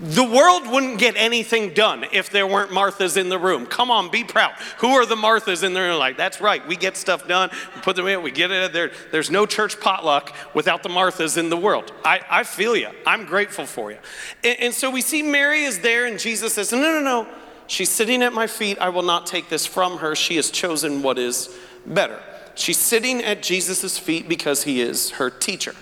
The 0.02 0.24
world 0.24 0.66
wouldn't 0.66 0.98
get 0.98 1.14
anything 1.16 1.74
done 1.74 2.06
if 2.10 2.30
there 2.30 2.46
weren't 2.46 2.70
Marthas 2.70 3.18
in 3.18 3.28
the 3.28 3.38
room. 3.38 3.66
Come 3.66 3.90
on, 3.90 4.10
be 4.10 4.24
proud. 4.24 4.52
Who 4.78 4.88
are 4.88 5.04
the 5.04 5.14
Marthas 5.14 5.62
in 5.62 5.74
the 5.74 5.80
room? 5.80 5.98
Like, 5.98 6.16
that's 6.16 6.40
right, 6.40 6.66
we 6.66 6.74
get 6.74 6.96
stuff 6.96 7.28
done, 7.28 7.50
we 7.74 7.82
put 7.82 7.96
them 7.96 8.06
in, 8.06 8.22
we 8.22 8.30
get 8.30 8.50
it 8.50 8.72
there. 8.72 8.92
There's 9.12 9.30
no 9.30 9.44
church 9.44 9.78
potluck 9.78 10.34
without 10.54 10.82
the 10.82 10.88
Marthas 10.88 11.36
in 11.36 11.50
the 11.50 11.56
world. 11.56 11.92
I, 12.02 12.22
I 12.30 12.44
feel 12.44 12.74
you. 12.74 12.88
I'm 13.06 13.26
grateful 13.26 13.66
for 13.66 13.90
you. 13.90 13.98
And, 14.42 14.58
and 14.60 14.74
so 14.74 14.90
we 14.90 15.02
see 15.02 15.22
Mary 15.22 15.64
is 15.64 15.80
there, 15.80 16.06
and 16.06 16.18
Jesus 16.18 16.54
says, 16.54 16.72
No, 16.72 16.78
no, 16.80 17.00
no. 17.00 17.28
She's 17.70 17.88
sitting 17.88 18.20
at 18.24 18.32
my 18.32 18.48
feet. 18.48 18.78
I 18.80 18.88
will 18.88 19.04
not 19.04 19.26
take 19.26 19.48
this 19.48 19.64
from 19.64 19.98
her. 19.98 20.16
She 20.16 20.34
has 20.34 20.50
chosen 20.50 21.02
what 21.02 21.18
is 21.18 21.56
better. 21.86 22.20
She's 22.56 22.78
sitting 22.78 23.22
at 23.22 23.44
Jesus' 23.44 23.96
feet 23.96 24.28
because 24.28 24.64
he 24.64 24.80
is 24.80 25.10
her 25.12 25.30
teacher. 25.30 25.76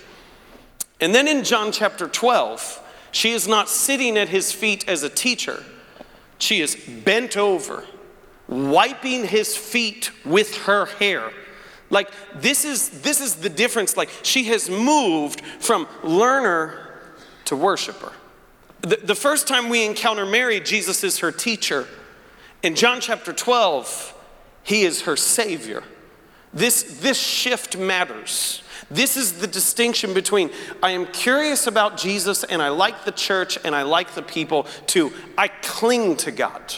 And 1.01 1.15
then 1.15 1.27
in 1.27 1.43
John 1.43 1.71
chapter 1.71 2.07
12, 2.07 2.79
she 3.11 3.31
is 3.31 3.47
not 3.47 3.69
sitting 3.69 4.19
at 4.19 4.29
his 4.29 4.51
feet 4.51 4.87
as 4.87 5.01
a 5.01 5.09
teacher, 5.09 5.63
she 6.37 6.61
is 6.61 6.75
bent 6.75 7.35
over, 7.35 7.83
wiping 8.47 9.25
his 9.25 9.57
feet 9.57 10.11
with 10.23 10.55
her 10.65 10.85
hair. 10.85 11.31
Like 11.89 12.11
this 12.35 12.65
is 12.65 13.01
this 13.01 13.19
is 13.19 13.37
the 13.37 13.49
difference. 13.49 13.97
Like 13.97 14.11
she 14.21 14.43
has 14.43 14.69
moved 14.69 15.41
from 15.59 15.87
learner 16.03 16.87
to 17.45 17.55
worshiper. 17.55 18.13
The, 18.81 18.97
the 18.97 19.15
first 19.15 19.47
time 19.47 19.69
we 19.69 19.85
encounter 19.85 20.25
Mary, 20.25 20.59
Jesus 20.59 21.03
is 21.03 21.19
her 21.19 21.31
teacher. 21.31 21.87
In 22.63 22.75
John 22.75 23.01
chapter 23.01 23.33
12, 23.33 24.15
he 24.63 24.83
is 24.83 25.01
her 25.01 25.15
savior. 25.15 25.83
This, 26.53 26.99
this 27.01 27.19
shift 27.19 27.77
matters. 27.77 28.63
This 28.89 29.17
is 29.17 29.33
the 29.33 29.47
distinction 29.47 30.13
between 30.13 30.49
I 30.81 30.91
am 30.91 31.05
curious 31.07 31.67
about 31.67 31.97
Jesus 31.97 32.43
and 32.43 32.61
I 32.61 32.69
like 32.69 33.05
the 33.05 33.11
church 33.11 33.59
and 33.63 33.75
I 33.75 33.83
like 33.83 34.15
the 34.15 34.23
people, 34.23 34.63
to 34.87 35.11
I 35.37 35.47
cling 35.47 36.15
to 36.17 36.31
God. 36.31 36.73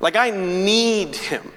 Like 0.00 0.16
I 0.16 0.30
need 0.30 1.16
Him. 1.16 1.50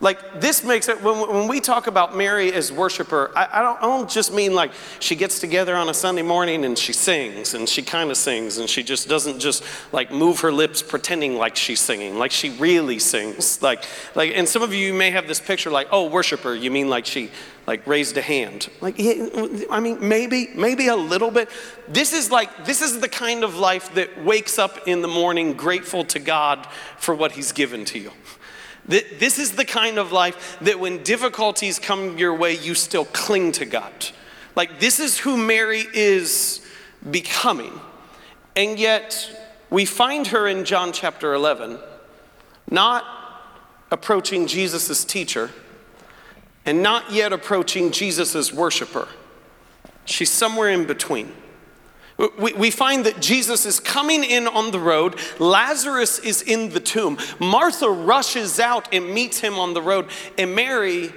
Like 0.00 0.40
this 0.40 0.62
makes 0.62 0.88
it, 0.88 1.02
when, 1.02 1.28
when 1.28 1.48
we 1.48 1.60
talk 1.60 1.88
about 1.88 2.16
Mary 2.16 2.52
as 2.52 2.70
worshiper, 2.70 3.32
I, 3.34 3.48
I, 3.54 3.62
don't, 3.62 3.78
I 3.78 3.82
don't 3.82 4.08
just 4.08 4.32
mean 4.32 4.54
like 4.54 4.70
she 5.00 5.16
gets 5.16 5.40
together 5.40 5.74
on 5.74 5.88
a 5.88 5.94
Sunday 5.94 6.22
morning 6.22 6.64
and 6.64 6.78
she 6.78 6.92
sings 6.92 7.54
and 7.54 7.68
she 7.68 7.82
kind 7.82 8.08
of 8.08 8.16
sings 8.16 8.58
and 8.58 8.70
she 8.70 8.84
just 8.84 9.08
doesn't 9.08 9.40
just 9.40 9.64
like 9.92 10.12
move 10.12 10.40
her 10.40 10.52
lips 10.52 10.82
pretending 10.82 11.36
like 11.36 11.56
she's 11.56 11.80
singing, 11.80 12.16
like 12.16 12.30
she 12.30 12.50
really 12.50 13.00
sings. 13.00 13.60
Like, 13.60 13.84
like, 14.14 14.32
and 14.36 14.48
some 14.48 14.62
of 14.62 14.72
you 14.72 14.94
may 14.94 15.10
have 15.10 15.26
this 15.26 15.40
picture 15.40 15.70
like, 15.70 15.88
oh, 15.90 16.08
worshiper, 16.08 16.54
you 16.54 16.70
mean 16.70 16.88
like 16.88 17.04
she 17.04 17.30
like 17.66 17.84
raised 17.84 18.16
a 18.16 18.22
hand. 18.22 18.68
Like, 18.80 18.94
I 18.98 19.80
mean, 19.80 19.98
maybe, 20.00 20.50
maybe 20.54 20.86
a 20.86 20.96
little 20.96 21.32
bit. 21.32 21.50
This 21.88 22.12
is 22.12 22.30
like, 22.30 22.64
this 22.64 22.82
is 22.82 23.00
the 23.00 23.08
kind 23.08 23.42
of 23.42 23.56
life 23.56 23.92
that 23.94 24.24
wakes 24.24 24.60
up 24.60 24.86
in 24.86 25.02
the 25.02 25.08
morning 25.08 25.54
grateful 25.54 26.04
to 26.04 26.20
God 26.20 26.66
for 26.98 27.16
what 27.16 27.32
he's 27.32 27.50
given 27.50 27.84
to 27.86 27.98
you. 27.98 28.12
This 28.88 29.38
is 29.38 29.52
the 29.52 29.66
kind 29.66 29.98
of 29.98 30.12
life 30.12 30.58
that 30.62 30.80
when 30.80 31.02
difficulties 31.02 31.78
come 31.78 32.16
your 32.16 32.34
way, 32.34 32.56
you 32.56 32.74
still 32.74 33.04
cling 33.04 33.52
to 33.52 33.66
God. 33.66 33.92
Like, 34.56 34.80
this 34.80 34.98
is 34.98 35.18
who 35.18 35.36
Mary 35.36 35.84
is 35.92 36.66
becoming. 37.10 37.78
And 38.56 38.78
yet, 38.78 39.30
we 39.70 39.84
find 39.84 40.26
her 40.28 40.48
in 40.48 40.64
John 40.64 40.92
chapter 40.92 41.34
11, 41.34 41.78
not 42.70 43.04
approaching 43.90 44.46
Jesus' 44.46 45.04
teacher 45.04 45.50
and 46.64 46.82
not 46.82 47.12
yet 47.12 47.32
approaching 47.32 47.92
Jesus' 47.92 48.52
worshiper. 48.52 49.06
She's 50.06 50.30
somewhere 50.30 50.70
in 50.70 50.86
between. 50.86 51.32
We, 52.18 52.52
we 52.52 52.70
find 52.72 53.06
that 53.06 53.20
Jesus 53.20 53.64
is 53.64 53.78
coming 53.78 54.24
in 54.24 54.48
on 54.48 54.72
the 54.72 54.80
road. 54.80 55.18
Lazarus 55.38 56.18
is 56.18 56.42
in 56.42 56.70
the 56.70 56.80
tomb. 56.80 57.16
Martha 57.38 57.88
rushes 57.88 58.58
out 58.58 58.92
and 58.92 59.14
meets 59.14 59.38
him 59.38 59.54
on 59.58 59.72
the 59.72 59.82
road. 59.82 60.08
And 60.36 60.54
Mary 60.54 61.12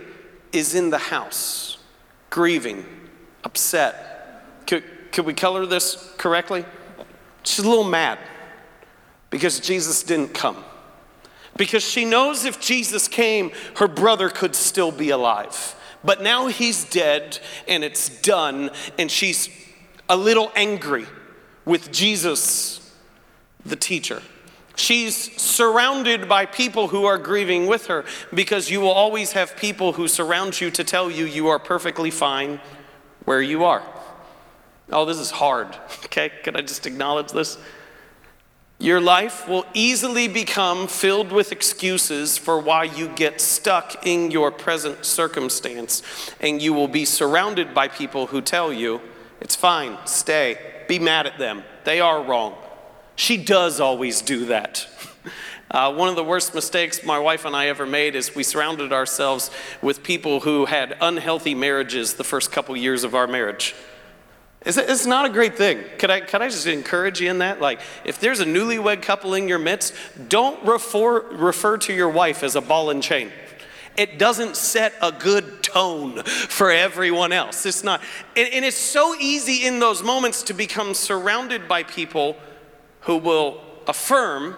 is 0.53 0.75
in 0.75 0.91
the 0.91 1.00
house, 1.00 1.79
grieving, 2.29 2.86
upset. 3.43 4.46
Could, 4.67 4.84
could 5.12 5.25
we 5.25 5.34
color 5.34 5.65
this 5.65 6.13
correctly? 6.17 6.65
She's 7.43 7.65
a 7.65 7.70
little 7.70 7.84
mad 7.84 8.20
because 9.31 9.60
Jesus 9.60 10.03
didn't 10.03 10.36
come. 10.36 10.63
Because 11.58 11.84
she 11.84 12.05
knows 12.05 12.46
if 12.46 12.62
Jesus 12.62 13.08
came, 13.08 13.51
her 13.77 13.88
brother 13.88 14.29
could 14.29 14.55
still 14.55 14.91
be 14.91 15.10
alive. 15.10 15.75
But 16.03 16.22
now 16.22 16.48
he's 16.48 16.84
dead 16.86 17.39
and 17.67 17.84
it's 17.84 18.22
done, 18.22 18.70
and 18.98 19.10
she's 19.10 19.50
a 20.12 20.18
little 20.18 20.51
angry 20.58 21.06
with 21.63 21.89
Jesus, 21.89 22.94
the 23.65 23.77
teacher. 23.77 24.22
She's 24.75 25.15
surrounded 25.41 26.27
by 26.27 26.46
people 26.46 26.89
who 26.89 27.06
are 27.06 27.18
grieving 27.18 27.65
with 27.65 27.88
her 27.88 28.03
because 28.34 28.70
you 28.70 28.82
will 28.82 28.91
always 28.91 29.32
have 29.32 29.56
people 29.56 29.94
who 29.94 30.10
surround 30.10 30.60
you 30.60 30.70
to 30.72 30.84
tell 30.84 31.10
you 31.10 31.24
you 31.24 31.48
are 31.48 31.60
perfectly 31.60 32.12
fine 32.12 32.60
where 33.24 33.41
you 33.41 33.63
are. 33.63 33.84
Oh, 34.91 35.06
this 35.06 35.18
is 35.18 35.32
hard. 35.32 35.75
Okay, 36.12 36.30
can 36.44 36.58
I 36.58 36.62
just 36.62 36.86
acknowledge 36.86 37.32
this? 37.32 37.58
Your 38.80 39.00
life 39.00 39.48
will 39.48 39.65
easily 39.74 40.27
become 40.27 40.88
filled 40.89 41.32
with 41.32 41.53
excuses 41.53 42.38
for 42.38 42.60
why 42.60 42.84
you 42.84 43.08
get 43.08 43.39
stuck 43.39 44.06
in 44.06 44.30
your 44.30 44.51
present 44.51 45.06
circumstance, 45.06 46.03
and 46.41 46.62
you 46.62 46.74
will 46.74 46.89
be 46.89 47.06
surrounded 47.06 47.74
by 47.74 47.88
people 47.88 48.27
who 48.27 48.41
tell 48.41 48.74
you 48.74 49.00
it's 49.41 49.55
fine, 49.55 49.98
stay. 50.05 50.57
Be 50.88 51.00
mad 51.00 51.27
at 51.27 51.38
them. 51.38 51.63
They 51.83 52.00
are 52.00 52.24
wrong. 52.24 52.55
She 53.15 53.38
does 53.38 53.79
always 53.79 54.21
do 54.21 54.45
that. 54.45 54.88
Uh, 55.71 55.89
one 55.93 56.10
of 56.10 56.17
the 56.17 56.24
worst 56.24 56.53
mistakes 56.53 57.01
my 57.01 57.17
wife 57.17 57.45
and 57.45 57.55
I 57.55 57.67
ever 57.67 57.86
made 57.86 58.13
is 58.13 58.36
we 58.36 58.43
surrounded 58.43 58.91
ourselves 58.91 59.50
with 59.81 60.03
people 60.03 60.41
who 60.41 60.65
had 60.65 60.98
unhealthy 61.00 61.55
marriages 61.55 62.15
the 62.15 62.25
first 62.25 62.51
couple 62.51 62.75
years 62.75 63.05
of 63.05 63.15
our 63.15 63.25
marriage. 63.25 63.74
It's, 64.63 64.75
it's 64.75 65.05
not 65.05 65.24
a 65.24 65.29
great 65.29 65.55
thing. 65.55 65.81
Could 65.98 66.12
I, 66.12 66.19
could 66.19 66.41
I 66.41 66.50
just 66.50 66.67
encourage 66.67 67.21
you 67.21 67.29
in 67.29 67.38
that? 67.38 67.62
Like, 67.62 67.79
if 68.03 68.19
there's 68.19 68.41
a 68.41 68.45
newlywed 68.45 69.01
couple 69.01 69.33
in 69.33 69.48
your 69.48 69.60
midst, 69.60 69.93
don't 70.27 70.62
refer, 70.65 71.21
refer 71.31 71.77
to 71.77 71.93
your 71.93 72.10
wife 72.10 72.43
as 72.43 72.57
a 72.57 72.62
ball 72.62 72.89
and 72.89 73.01
chain 73.01 73.31
it 73.98 74.17
doesn't 74.17 74.55
set 74.55 74.93
a 75.01 75.12
good 75.12 75.63
tone 75.63 76.24
for 76.24 76.71
everyone 76.71 77.31
else. 77.31 77.65
It's 77.65 77.83
not. 77.83 78.01
And, 78.36 78.50
and, 78.53 78.65
it's 78.65 78.77
so 78.77 79.15
easy 79.15 79.65
in 79.65 79.79
those 79.79 80.01
moments 80.03 80.43
to 80.43 80.53
become 80.53 80.93
surrounded 80.93 81.67
by 81.67 81.83
people 81.83 82.38
who 83.01 83.17
will 83.17 83.62
affirm 83.88 84.55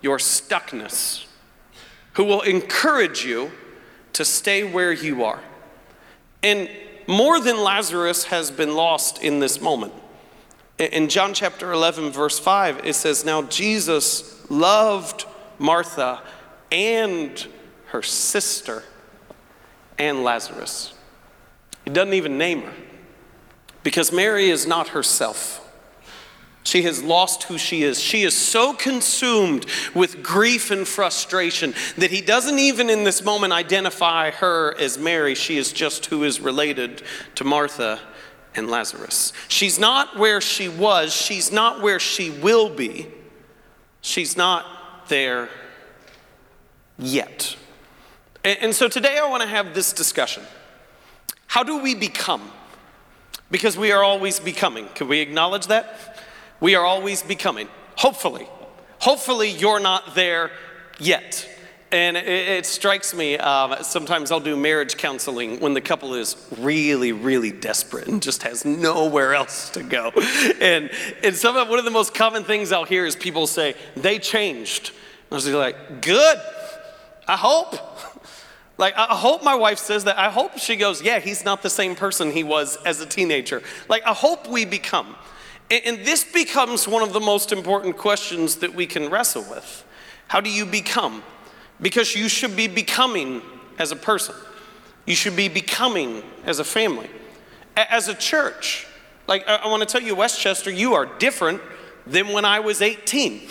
your 0.00 0.18
stuckness, 0.18 1.26
who 2.14 2.24
will 2.24 2.42
encourage 2.42 3.24
you 3.24 3.50
to 4.12 4.24
stay 4.24 4.62
where 4.64 4.92
you 4.92 5.24
are. 5.24 5.40
And 6.42 6.70
more 7.06 7.40
than 7.40 7.62
Lazarus 7.62 8.24
has 8.24 8.50
been 8.50 8.74
lost 8.74 9.22
in 9.22 9.40
this 9.40 9.60
moment. 9.60 9.92
In 10.78 11.08
John 11.08 11.34
chapter 11.34 11.72
11, 11.72 12.10
verse 12.10 12.38
5, 12.38 12.86
it 12.86 12.94
says, 12.94 13.24
Now 13.24 13.42
Jesus 13.42 14.50
loved 14.50 15.26
Martha 15.58 16.22
and 16.72 17.46
her 17.92 18.02
sister, 18.02 18.82
and 19.98 20.24
Lazarus. 20.24 20.94
He 21.84 21.90
doesn't 21.90 22.14
even 22.14 22.38
name 22.38 22.62
her 22.62 22.72
because 23.82 24.12
Mary 24.12 24.48
is 24.50 24.66
not 24.66 24.88
herself. 24.88 25.58
She 26.62 26.82
has 26.82 27.02
lost 27.02 27.44
who 27.44 27.56
she 27.58 27.82
is. 27.82 28.00
She 28.00 28.22
is 28.22 28.36
so 28.36 28.74
consumed 28.74 29.66
with 29.94 30.22
grief 30.22 30.70
and 30.70 30.86
frustration 30.86 31.74
that 31.96 32.10
he 32.10 32.20
doesn't 32.20 32.58
even 32.58 32.90
in 32.90 33.04
this 33.04 33.24
moment 33.24 33.52
identify 33.52 34.30
her 34.30 34.76
as 34.78 34.98
Mary. 34.98 35.34
She 35.34 35.56
is 35.56 35.72
just 35.72 36.06
who 36.06 36.22
is 36.22 36.40
related 36.40 37.02
to 37.36 37.44
Martha 37.44 37.98
and 38.54 38.70
Lazarus. 38.70 39.32
She's 39.48 39.78
not 39.78 40.18
where 40.18 40.40
she 40.40 40.68
was, 40.68 41.14
she's 41.14 41.50
not 41.50 41.80
where 41.80 41.98
she 41.98 42.30
will 42.30 42.68
be, 42.68 43.08
she's 44.00 44.36
not 44.36 45.08
there 45.08 45.48
yet. 46.98 47.56
And, 48.42 48.74
so 48.74 48.88
today 48.88 49.18
I 49.18 49.28
want 49.28 49.42
to 49.42 49.48
have 49.48 49.74
this 49.74 49.92
discussion. 49.92 50.42
How 51.46 51.62
do 51.62 51.82
we 51.82 51.94
become? 51.94 52.50
Because 53.50 53.76
we 53.76 53.92
are 53.92 54.02
always 54.02 54.40
becoming. 54.40 54.86
Can 54.94 55.08
we 55.08 55.20
acknowledge 55.20 55.66
that? 55.66 56.18
We 56.60 56.74
are 56.74 56.84
always 56.84 57.22
becoming, 57.22 57.68
hopefully. 57.96 58.48
Hopefully, 59.00 59.50
you're 59.50 59.80
not 59.80 60.14
there 60.14 60.50
yet. 60.98 61.48
And 61.92 62.16
it, 62.16 62.28
it 62.28 62.66
strikes 62.66 63.12
me, 63.12 63.36
um, 63.36 63.74
sometimes 63.82 64.30
I'll 64.30 64.38
do 64.40 64.56
marriage 64.56 64.96
counseling 64.96 65.58
when 65.58 65.74
the 65.74 65.80
couple 65.80 66.14
is 66.14 66.36
really, 66.58 67.10
really 67.12 67.50
desperate 67.50 68.06
and 68.06 68.22
just 68.22 68.44
has 68.44 68.64
nowhere 68.64 69.34
else 69.34 69.70
to 69.70 69.82
go. 69.82 70.12
And, 70.60 70.90
and 71.24 71.34
some 71.34 71.56
of, 71.56 71.68
one 71.68 71.80
of 71.80 71.84
the 71.84 71.90
most 71.90 72.14
common 72.14 72.44
things 72.44 72.70
I'll 72.70 72.84
hear 72.84 73.06
is 73.06 73.16
people 73.16 73.46
say, 73.46 73.74
they 73.96 74.18
changed. 74.18 74.92
I 75.32 75.34
was 75.34 75.48
like, 75.48 76.00
good, 76.00 76.38
I 77.26 77.36
hope. 77.36 77.74
Like, 78.80 78.96
I 78.96 79.14
hope 79.14 79.44
my 79.44 79.54
wife 79.54 79.78
says 79.78 80.04
that. 80.04 80.18
I 80.18 80.30
hope 80.30 80.56
she 80.56 80.74
goes, 80.74 81.02
yeah, 81.02 81.20
he's 81.20 81.44
not 81.44 81.62
the 81.62 81.68
same 81.68 81.94
person 81.94 82.30
he 82.30 82.42
was 82.42 82.78
as 82.86 83.02
a 83.02 83.06
teenager. 83.06 83.62
Like, 83.90 84.02
I 84.06 84.14
hope 84.14 84.48
we 84.48 84.64
become. 84.64 85.16
And, 85.70 85.98
this 85.98 86.24
becomes 86.24 86.88
one 86.88 87.02
of 87.02 87.12
the 87.12 87.20
most 87.20 87.52
important 87.52 87.98
questions 87.98 88.56
that 88.56 88.74
we 88.74 88.86
can 88.86 89.10
wrestle 89.10 89.42
with. 89.42 89.84
How 90.28 90.40
do 90.40 90.48
you 90.48 90.64
become? 90.64 91.22
Because 91.82 92.16
you 92.16 92.26
should 92.30 92.56
be 92.56 92.68
becoming 92.68 93.42
as 93.78 93.92
a 93.92 93.96
person. 93.96 94.34
You 95.04 95.14
should 95.14 95.36
be 95.36 95.48
becoming 95.48 96.22
as 96.46 96.58
a 96.58 96.64
family, 96.64 97.10
as 97.76 98.08
a 98.08 98.14
church. 98.14 98.86
Like, 99.26 99.46
I, 99.46 99.56
I 99.56 99.68
want 99.68 99.82
to 99.82 99.86
tell 99.86 100.02
you, 100.02 100.14
Westchester, 100.14 100.70
you 100.70 100.94
are 100.94 101.04
different 101.04 101.60
than 102.06 102.28
when 102.28 102.46
I 102.46 102.60
was 102.60 102.80
18. 102.80 103.42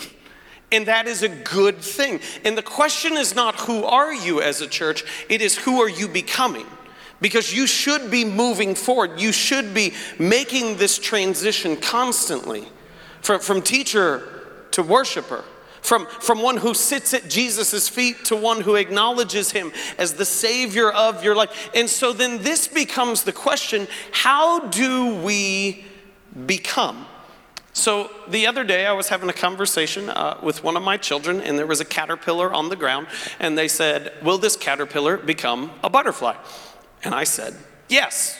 And 0.72 0.86
that 0.86 1.08
is 1.08 1.22
a 1.22 1.28
good 1.28 1.78
thing. 1.78 2.20
And 2.44 2.56
the 2.56 2.62
question 2.62 3.14
is 3.14 3.34
not 3.34 3.58
who 3.60 3.84
are 3.84 4.12
you 4.12 4.40
as 4.40 4.60
a 4.60 4.68
church, 4.68 5.04
it 5.28 5.42
is 5.42 5.58
who 5.58 5.80
are 5.80 5.88
you 5.88 6.08
becoming? 6.08 6.66
Because 7.20 7.52
you 7.52 7.66
should 7.66 8.10
be 8.10 8.24
moving 8.24 8.74
forward. 8.74 9.20
You 9.20 9.32
should 9.32 9.74
be 9.74 9.92
making 10.18 10.76
this 10.76 10.98
transition 10.98 11.76
constantly 11.76 12.66
from, 13.20 13.40
from 13.40 13.60
teacher 13.60 14.26
to 14.70 14.82
worshiper, 14.82 15.44
from, 15.82 16.06
from 16.06 16.40
one 16.40 16.56
who 16.56 16.72
sits 16.72 17.12
at 17.12 17.28
Jesus' 17.28 17.88
feet 17.88 18.24
to 18.26 18.36
one 18.36 18.62
who 18.62 18.76
acknowledges 18.76 19.50
him 19.50 19.72
as 19.98 20.14
the 20.14 20.24
Savior 20.24 20.90
of 20.90 21.22
your 21.22 21.34
life. 21.34 21.70
And 21.74 21.90
so 21.90 22.12
then 22.12 22.42
this 22.42 22.68
becomes 22.68 23.24
the 23.24 23.32
question 23.32 23.86
how 24.12 24.60
do 24.68 25.16
we 25.16 25.84
become? 26.46 27.06
So 27.72 28.10
the 28.28 28.46
other 28.46 28.64
day, 28.64 28.86
I 28.86 28.92
was 28.92 29.08
having 29.08 29.28
a 29.28 29.32
conversation 29.32 30.10
uh, 30.10 30.38
with 30.42 30.64
one 30.64 30.76
of 30.76 30.82
my 30.82 30.96
children, 30.96 31.40
and 31.40 31.58
there 31.58 31.66
was 31.66 31.80
a 31.80 31.84
caterpillar 31.84 32.52
on 32.52 32.68
the 32.68 32.76
ground, 32.76 33.06
and 33.38 33.56
they 33.56 33.68
said, 33.68 34.12
Will 34.22 34.38
this 34.38 34.56
caterpillar 34.56 35.16
become 35.16 35.70
a 35.84 35.90
butterfly? 35.90 36.34
And 37.04 37.14
I 37.14 37.24
said, 37.24 37.54
Yes, 37.88 38.38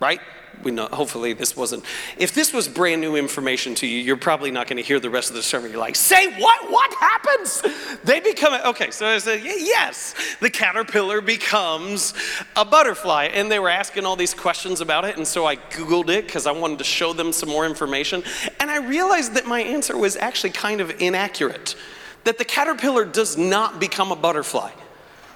right? 0.00 0.20
We 0.62 0.70
know, 0.70 0.86
hopefully 0.86 1.32
this 1.32 1.56
wasn't. 1.56 1.84
If 2.16 2.32
this 2.34 2.52
was 2.52 2.68
brand 2.68 3.00
new 3.00 3.16
information 3.16 3.74
to 3.76 3.86
you, 3.86 3.98
you're 3.98 4.16
probably 4.16 4.50
not 4.50 4.66
going 4.66 4.76
to 4.76 4.82
hear 4.82 5.00
the 5.00 5.10
rest 5.10 5.30
of 5.30 5.36
the 5.36 5.42
sermon. 5.42 5.70
You're 5.70 5.80
like, 5.80 5.96
say 5.96 6.40
what? 6.40 6.70
What 6.70 6.92
happens? 6.94 7.62
They 8.04 8.20
become, 8.20 8.60
okay, 8.66 8.90
so 8.90 9.06
I 9.06 9.18
said, 9.18 9.42
yes, 9.42 10.14
the 10.40 10.50
caterpillar 10.50 11.20
becomes 11.20 12.14
a 12.56 12.64
butterfly. 12.64 13.24
And 13.26 13.50
they 13.50 13.58
were 13.58 13.70
asking 13.70 14.06
all 14.06 14.16
these 14.16 14.34
questions 14.34 14.80
about 14.80 15.04
it. 15.04 15.16
And 15.16 15.26
so 15.26 15.46
I 15.46 15.56
Googled 15.56 16.08
it 16.08 16.26
because 16.26 16.46
I 16.46 16.52
wanted 16.52 16.78
to 16.78 16.84
show 16.84 17.12
them 17.12 17.32
some 17.32 17.48
more 17.48 17.66
information. 17.66 18.22
And 18.60 18.70
I 18.70 18.78
realized 18.78 19.34
that 19.34 19.46
my 19.46 19.60
answer 19.60 19.96
was 19.96 20.16
actually 20.16 20.50
kind 20.50 20.80
of 20.80 21.00
inaccurate, 21.00 21.76
that 22.24 22.38
the 22.38 22.44
caterpillar 22.44 23.04
does 23.04 23.36
not 23.36 23.80
become 23.80 24.12
a 24.12 24.16
butterfly. 24.16 24.70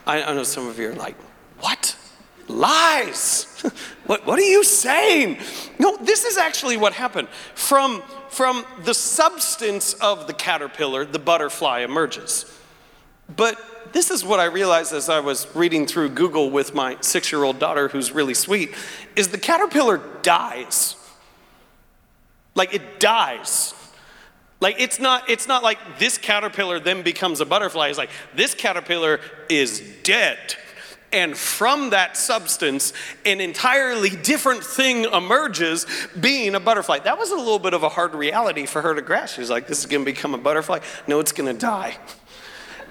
I, 0.07 0.23
I 0.23 0.35
know 0.35 0.43
some 0.43 0.67
of 0.67 0.79
you 0.79 0.91
are 0.91 0.95
like, 0.95 1.17
what? 1.61 1.97
Lies. 2.49 3.45
what, 4.07 4.27
what 4.27 4.39
are 4.39 4.43
you 4.43 4.65
saying? 4.65 5.39
No, 5.79 5.97
this 5.99 6.25
is 6.25 6.37
actually 6.39 6.77
what 6.77 6.95
happened. 6.95 7.29
From, 7.55 8.03
from 8.31 8.65
the 8.85 8.95
substance 8.95 9.95
of 9.95 10.27
the 10.27 10.33
caterpillar, 10.33 11.05
the 11.05 11.19
butterfly 11.19 11.81
emerges. 11.81 12.47
But 13.35 13.93
this 13.93 14.11
is 14.11 14.25
what 14.25 14.41
I 14.41 14.47
realized 14.47 14.93
as 14.93 15.09
I 15.09 15.21
was 15.21 15.47
reading 15.55 15.87
through 15.87 16.11
Google 16.11 16.51
with 16.51 16.75
my 16.75 16.97
six 17.01 17.31
year 17.31 17.45
old 17.45 17.59
daughter, 17.59 17.89
who's 17.89 18.13
really 18.13 18.35
sweet, 18.35 18.75
is 19.17 19.29
the 19.29 19.39
caterpillar 19.39 20.01
dies. 20.23 20.97
Like 22.55 22.75
it 22.75 23.01
dies. 23.01 23.75
Like 24.61 24.77
it's 24.79 24.99
not 24.99 25.29
it's 25.31 25.47
not 25.47 25.63
like 25.63 25.79
this 25.99 26.19
caterpillar 26.19 26.81
then 26.81 27.03
becomes 27.03 27.41
a 27.41 27.47
butterfly. 27.47 27.89
It's 27.89 27.99
like 27.99 28.11
this 28.35 28.55
caterpillar 28.55 29.21
is 29.49 29.81
dead. 30.03 30.57
And 31.13 31.37
from 31.37 31.91
that 31.91 32.17
substance, 32.17 32.93
an 33.25 33.41
entirely 33.41 34.11
different 34.11 34.63
thing 34.63 35.05
emerges, 35.05 35.87
being 36.21 36.55
a 36.55 36.61
butterfly. 36.61 36.99
That 36.99 37.19
was 37.19 37.31
a 37.31 37.37
little 37.37 37.59
bit 37.59 37.73
of 37.73 37.83
a 37.83 37.89
hard 37.89 38.15
reality 38.15 38.67
for 38.67 38.83
her 38.83 38.95
to 38.95 39.01
grasp. 39.01 39.37
She's 39.37 39.49
like, 39.49 39.67
This 39.67 39.81
is 39.81 39.87
gonna 39.87 40.05
become 40.05 40.35
a 40.35 40.39
butterfly. 40.39 40.81
No, 41.07 41.21
it's 41.21 41.33
gonna 41.33 41.55
die. 41.55 41.97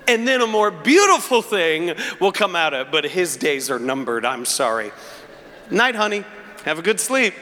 And 0.10 0.26
then 0.26 0.40
a 0.40 0.48
more 0.48 0.72
beautiful 0.72 1.42
thing 1.42 1.94
will 2.22 2.32
come 2.32 2.56
out 2.56 2.74
of 2.74 2.88
it, 2.88 2.92
but 2.94 3.04
his 3.04 3.36
days 3.36 3.70
are 3.70 3.78
numbered. 3.78 4.24
I'm 4.24 4.46
sorry. 4.46 4.94
Night, 5.70 5.96
honey. 5.96 6.24
Have 6.64 6.80
a 6.80 6.82
good 6.82 7.02
sleep. 7.02 7.34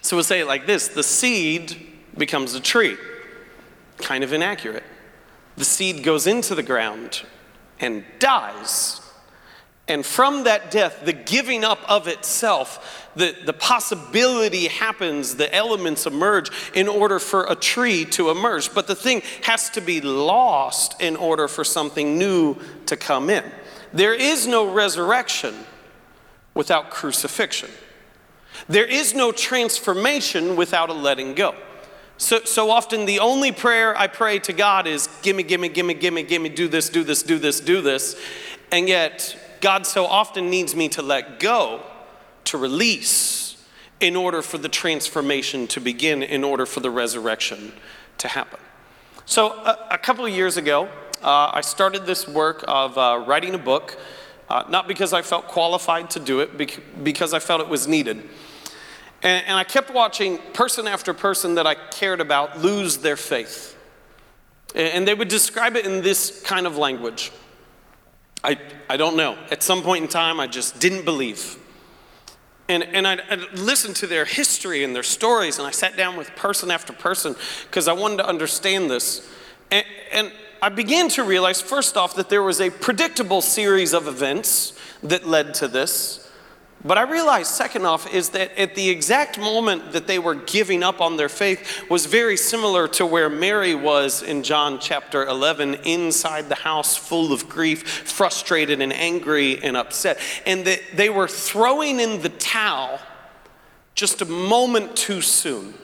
So 0.00 0.16
we'll 0.16 0.24
say 0.24 0.40
it 0.40 0.46
like 0.48 0.66
this 0.66 0.88
the 0.88 1.04
seed 1.04 1.76
becomes 2.18 2.54
a 2.54 2.60
tree. 2.60 2.96
Kind 3.98 4.24
of 4.24 4.32
inaccurate. 4.32 4.82
The 5.56 5.64
seed 5.64 6.02
goes 6.02 6.26
into 6.26 6.56
the 6.56 6.62
ground 6.64 7.22
and 7.80 8.04
dies. 8.18 9.00
And 9.88 10.06
from 10.06 10.44
that 10.44 10.70
death, 10.70 11.04
the 11.04 11.12
giving 11.12 11.64
up 11.64 11.78
of 11.88 12.06
itself, 12.06 13.10
the, 13.16 13.36
the 13.44 13.52
possibility 13.52 14.68
happens, 14.68 15.34
the 15.34 15.52
elements 15.54 16.06
emerge 16.06 16.50
in 16.72 16.88
order 16.88 17.18
for 17.18 17.44
a 17.50 17.56
tree 17.56 18.04
to 18.06 18.30
emerge. 18.30 18.72
But 18.72 18.86
the 18.86 18.94
thing 18.94 19.22
has 19.42 19.70
to 19.70 19.80
be 19.80 20.00
lost 20.00 21.00
in 21.00 21.16
order 21.16 21.48
for 21.48 21.64
something 21.64 22.16
new 22.16 22.56
to 22.86 22.96
come 22.96 23.28
in. 23.28 23.44
There 23.92 24.14
is 24.14 24.46
no 24.46 24.72
resurrection 24.72 25.54
without 26.54 26.90
crucifixion. 26.90 27.70
There 28.68 28.86
is 28.86 29.14
no 29.14 29.32
transformation 29.32 30.56
without 30.56 30.90
a 30.90 30.94
letting 30.94 31.34
go. 31.34 31.54
So, 32.22 32.44
so 32.44 32.70
often, 32.70 33.04
the 33.04 33.18
only 33.18 33.50
prayer 33.50 33.98
I 33.98 34.06
pray 34.06 34.38
to 34.38 34.52
God 34.52 34.86
is, 34.86 35.08
Gimme, 35.22 35.42
gimme, 35.42 35.68
gimme, 35.68 35.92
gimme, 35.92 36.22
gimme, 36.22 36.48
do 36.50 36.68
this, 36.68 36.88
do 36.88 37.02
this, 37.02 37.24
do 37.24 37.36
this, 37.36 37.58
do 37.58 37.80
this. 37.80 38.14
And 38.70 38.88
yet, 38.88 39.36
God 39.60 39.88
so 39.88 40.06
often 40.06 40.48
needs 40.48 40.76
me 40.76 40.88
to 40.90 41.02
let 41.02 41.40
go, 41.40 41.82
to 42.44 42.58
release, 42.58 43.60
in 43.98 44.14
order 44.14 44.40
for 44.40 44.56
the 44.56 44.68
transformation 44.68 45.66
to 45.66 45.80
begin, 45.80 46.22
in 46.22 46.44
order 46.44 46.64
for 46.64 46.78
the 46.78 46.92
resurrection 46.92 47.72
to 48.18 48.28
happen. 48.28 48.60
So, 49.26 49.54
a, 49.54 49.88
a 49.90 49.98
couple 49.98 50.24
of 50.24 50.32
years 50.32 50.56
ago, 50.56 50.84
uh, 51.22 51.50
I 51.52 51.60
started 51.60 52.06
this 52.06 52.28
work 52.28 52.64
of 52.68 52.96
uh, 52.96 53.24
writing 53.26 53.56
a 53.56 53.58
book, 53.58 53.98
uh, 54.48 54.62
not 54.68 54.86
because 54.86 55.12
I 55.12 55.22
felt 55.22 55.48
qualified 55.48 56.08
to 56.10 56.20
do 56.20 56.38
it, 56.38 56.56
because 57.02 57.34
I 57.34 57.40
felt 57.40 57.60
it 57.60 57.68
was 57.68 57.88
needed. 57.88 58.22
And, 59.22 59.46
and 59.46 59.56
I 59.56 59.64
kept 59.64 59.92
watching 59.92 60.38
person 60.52 60.86
after 60.86 61.14
person 61.14 61.54
that 61.56 61.66
I 61.66 61.74
cared 61.74 62.20
about 62.20 62.58
lose 62.58 62.98
their 62.98 63.16
faith. 63.16 63.76
And 64.74 65.06
they 65.06 65.14
would 65.14 65.28
describe 65.28 65.76
it 65.76 65.84
in 65.84 66.02
this 66.02 66.42
kind 66.42 66.66
of 66.66 66.78
language 66.78 67.30
I, 68.44 68.58
I 68.88 68.96
don't 68.96 69.16
know. 69.16 69.38
At 69.50 69.62
some 69.62 69.82
point 69.82 70.02
in 70.02 70.08
time, 70.08 70.40
I 70.40 70.46
just 70.46 70.80
didn't 70.80 71.04
believe. 71.04 71.58
And, 72.68 72.82
and 72.82 73.06
I, 73.06 73.18
I 73.30 73.36
listened 73.54 73.96
to 73.96 74.06
their 74.06 74.24
history 74.24 74.82
and 74.84 74.94
their 74.94 75.02
stories, 75.02 75.58
and 75.58 75.66
I 75.66 75.70
sat 75.70 75.96
down 75.96 76.16
with 76.16 76.34
person 76.34 76.70
after 76.70 76.92
person 76.92 77.36
because 77.64 77.86
I 77.86 77.92
wanted 77.92 78.18
to 78.18 78.26
understand 78.26 78.90
this. 78.90 79.28
And, 79.70 79.84
and 80.12 80.32
I 80.60 80.68
began 80.70 81.08
to 81.10 81.24
realize, 81.24 81.60
first 81.60 81.96
off, 81.96 82.16
that 82.16 82.28
there 82.30 82.42
was 82.42 82.60
a 82.60 82.70
predictable 82.70 83.42
series 83.42 83.92
of 83.92 84.08
events 84.08 84.72
that 85.02 85.26
led 85.26 85.54
to 85.54 85.68
this. 85.68 86.21
But 86.84 86.98
I 86.98 87.02
realized, 87.02 87.52
second 87.52 87.86
off, 87.86 88.12
is 88.12 88.30
that 88.30 88.58
at 88.58 88.74
the 88.74 88.90
exact 88.90 89.38
moment 89.38 89.92
that 89.92 90.08
they 90.08 90.18
were 90.18 90.34
giving 90.34 90.82
up 90.82 91.00
on 91.00 91.16
their 91.16 91.28
faith 91.28 91.88
was 91.88 92.06
very 92.06 92.36
similar 92.36 92.88
to 92.88 93.06
where 93.06 93.28
Mary 93.28 93.74
was 93.74 94.22
in 94.22 94.42
John 94.42 94.80
chapter 94.80 95.24
11, 95.24 95.74
inside 95.84 96.48
the 96.48 96.56
house, 96.56 96.96
full 96.96 97.32
of 97.32 97.48
grief, 97.48 97.86
frustrated 97.86 98.80
and 98.80 98.92
angry 98.92 99.62
and 99.62 99.76
upset. 99.76 100.18
And 100.44 100.64
that 100.64 100.80
they 100.94 101.08
were 101.08 101.28
throwing 101.28 102.00
in 102.00 102.20
the 102.20 102.30
towel 102.30 102.98
just 103.94 104.20
a 104.20 104.26
moment 104.26 104.96
too 104.96 105.20
soon. 105.20 105.74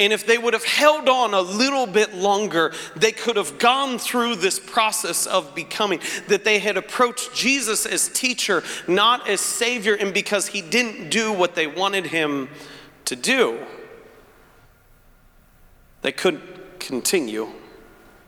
And 0.00 0.14
if 0.14 0.26
they 0.26 0.38
would 0.38 0.54
have 0.54 0.64
held 0.64 1.10
on 1.10 1.34
a 1.34 1.42
little 1.42 1.86
bit 1.86 2.14
longer, 2.14 2.72
they 2.96 3.12
could 3.12 3.36
have 3.36 3.58
gone 3.58 3.98
through 3.98 4.36
this 4.36 4.58
process 4.58 5.26
of 5.26 5.54
becoming. 5.54 6.00
That 6.28 6.42
they 6.42 6.58
had 6.58 6.78
approached 6.78 7.34
Jesus 7.34 7.84
as 7.84 8.08
teacher, 8.08 8.64
not 8.88 9.28
as 9.28 9.42
savior, 9.42 9.94
and 9.94 10.14
because 10.14 10.48
he 10.48 10.62
didn't 10.62 11.10
do 11.10 11.30
what 11.30 11.54
they 11.54 11.66
wanted 11.66 12.06
him 12.06 12.48
to 13.04 13.14
do, 13.14 13.58
they 16.00 16.12
couldn't 16.12 16.80
continue 16.80 17.48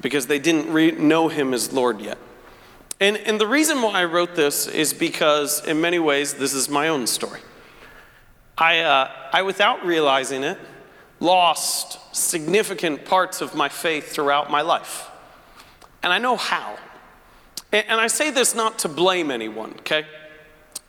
because 0.03 0.27
they 0.27 0.39
didn't 0.39 0.71
re- 0.71 0.91
know 0.91 1.29
him 1.29 1.55
as 1.55 1.73
Lord 1.73 2.03
yet. 2.03 2.19
And, 3.01 3.17
and 3.17 3.41
the 3.41 3.47
reason 3.47 3.81
why 3.81 4.03
I 4.03 4.05
wrote 4.05 4.35
this 4.35 4.67
is 4.67 4.93
because, 4.93 5.67
in 5.67 5.81
many 5.81 5.99
ways, 5.99 6.35
this 6.35 6.53
is 6.53 6.69
my 6.69 6.89
own 6.89 7.07
story. 7.07 7.41
I, 8.59 8.81
uh, 8.81 9.11
I 9.33 9.41
without 9.41 9.87
realizing 9.87 10.45
it, 10.45 10.59
lost 11.23 11.99
significant 12.15 13.05
parts 13.05 13.41
of 13.41 13.55
my 13.55 13.69
faith 13.69 14.09
throughout 14.11 14.51
my 14.51 14.61
life. 14.61 15.09
And 16.03 16.13
I 16.13 16.19
know 16.19 16.37
how. 16.37 16.77
And 17.73 18.01
I 18.01 18.09
say 18.09 18.31
this 18.31 18.55
not 18.55 18.81
to 18.81 18.89
blame 18.89 19.31
anyone, 19.31 19.71
okay? 19.79 20.05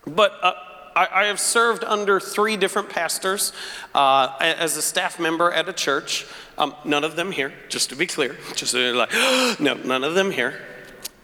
But 0.06 0.34
uh, 0.42 0.54
I, 0.96 1.26
have 1.26 1.40
served 1.40 1.84
under 1.84 2.20
three 2.20 2.58
different 2.58 2.90
pastors 2.90 3.54
uh, 3.94 4.36
as 4.42 4.76
a 4.76 4.82
staff 4.82 5.20
member 5.20 5.52
at 5.52 5.70
a 5.70 5.74
church. 5.74 6.26
Um, 6.58 6.76
none 6.84 7.04
of 7.04 7.16
them 7.16 7.32
here, 7.32 7.54
just 7.70 7.90
to 7.92 7.96
be 7.96 8.06
clear. 8.06 8.36
Just 8.56 8.74
like, 8.74 9.12
no, 9.60 9.76
none 9.76 10.04
of 10.04 10.16
them 10.16 10.32
here. 10.32 10.60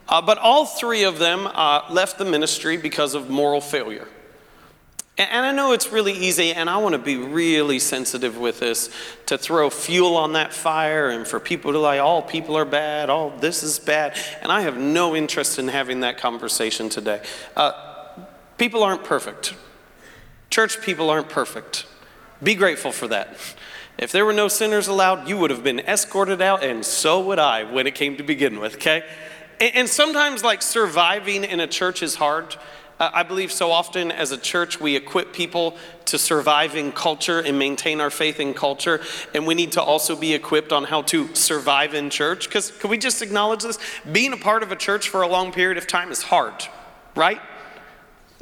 Uh, 0.08 0.22
but 0.22 0.38
all 0.38 0.64
three 0.64 1.02
of 1.02 1.18
them 1.18 1.46
uh, 1.46 1.82
left 1.90 2.16
the 2.16 2.24
ministry 2.24 2.76
because 2.76 3.14
of 3.14 3.28
moral 3.28 3.60
failure. 3.60 4.08
And 5.20 5.44
I 5.44 5.52
know 5.52 5.72
it's 5.72 5.92
really 5.92 6.14
easy, 6.14 6.54
and 6.54 6.70
I 6.70 6.78
want 6.78 6.94
to 6.94 6.98
be 6.98 7.18
really 7.18 7.78
sensitive 7.78 8.38
with 8.38 8.60
this 8.60 8.88
to 9.26 9.36
throw 9.36 9.68
fuel 9.68 10.16
on 10.16 10.32
that 10.32 10.54
fire 10.54 11.10
and 11.10 11.26
for 11.26 11.38
people 11.38 11.72
to 11.72 11.78
like, 11.78 12.00
all 12.00 12.22
people 12.22 12.56
are 12.56 12.64
bad, 12.64 13.10
all 13.10 13.28
this 13.28 13.62
is 13.62 13.78
bad. 13.78 14.16
And 14.40 14.50
I 14.50 14.62
have 14.62 14.78
no 14.78 15.14
interest 15.14 15.58
in 15.58 15.68
having 15.68 16.00
that 16.00 16.16
conversation 16.16 16.88
today. 16.88 17.22
Uh, 17.54 17.72
people 18.56 18.82
aren't 18.82 19.04
perfect, 19.04 19.54
church 20.48 20.80
people 20.80 21.10
aren't 21.10 21.28
perfect. 21.28 21.84
Be 22.42 22.54
grateful 22.54 22.90
for 22.90 23.06
that. 23.08 23.36
If 23.98 24.12
there 24.12 24.24
were 24.24 24.32
no 24.32 24.48
sinners 24.48 24.88
allowed, 24.88 25.28
you 25.28 25.36
would 25.36 25.50
have 25.50 25.62
been 25.62 25.80
escorted 25.80 26.40
out, 26.40 26.64
and 26.64 26.82
so 26.82 27.20
would 27.20 27.38
I 27.38 27.70
when 27.70 27.86
it 27.86 27.94
came 27.94 28.16
to 28.16 28.22
begin 28.22 28.58
with, 28.58 28.76
okay? 28.76 29.04
And 29.60 29.86
sometimes, 29.86 30.42
like, 30.42 30.62
surviving 30.62 31.44
in 31.44 31.60
a 31.60 31.66
church 31.66 32.02
is 32.02 32.14
hard. 32.14 32.56
Uh, 33.00 33.10
I 33.14 33.22
believe 33.22 33.50
so 33.50 33.72
often 33.72 34.12
as 34.12 34.30
a 34.30 34.36
church, 34.36 34.78
we 34.78 34.94
equip 34.94 35.32
people 35.32 35.78
to 36.04 36.18
survive 36.18 36.76
in 36.76 36.92
culture 36.92 37.40
and 37.40 37.58
maintain 37.58 37.98
our 37.98 38.10
faith 38.10 38.38
in 38.38 38.52
culture. 38.52 39.00
And 39.34 39.46
we 39.46 39.54
need 39.54 39.72
to 39.72 39.82
also 39.82 40.14
be 40.14 40.34
equipped 40.34 40.70
on 40.70 40.84
how 40.84 41.02
to 41.02 41.34
survive 41.34 41.94
in 41.94 42.10
church. 42.10 42.46
Because 42.46 42.70
can 42.70 42.90
we 42.90 42.98
just 42.98 43.22
acknowledge 43.22 43.62
this? 43.62 43.78
Being 44.12 44.34
a 44.34 44.36
part 44.36 44.62
of 44.62 44.70
a 44.70 44.76
church 44.76 45.08
for 45.08 45.22
a 45.22 45.28
long 45.28 45.50
period 45.50 45.78
of 45.78 45.86
time 45.86 46.12
is 46.12 46.22
hard, 46.22 46.66
right? 47.16 47.40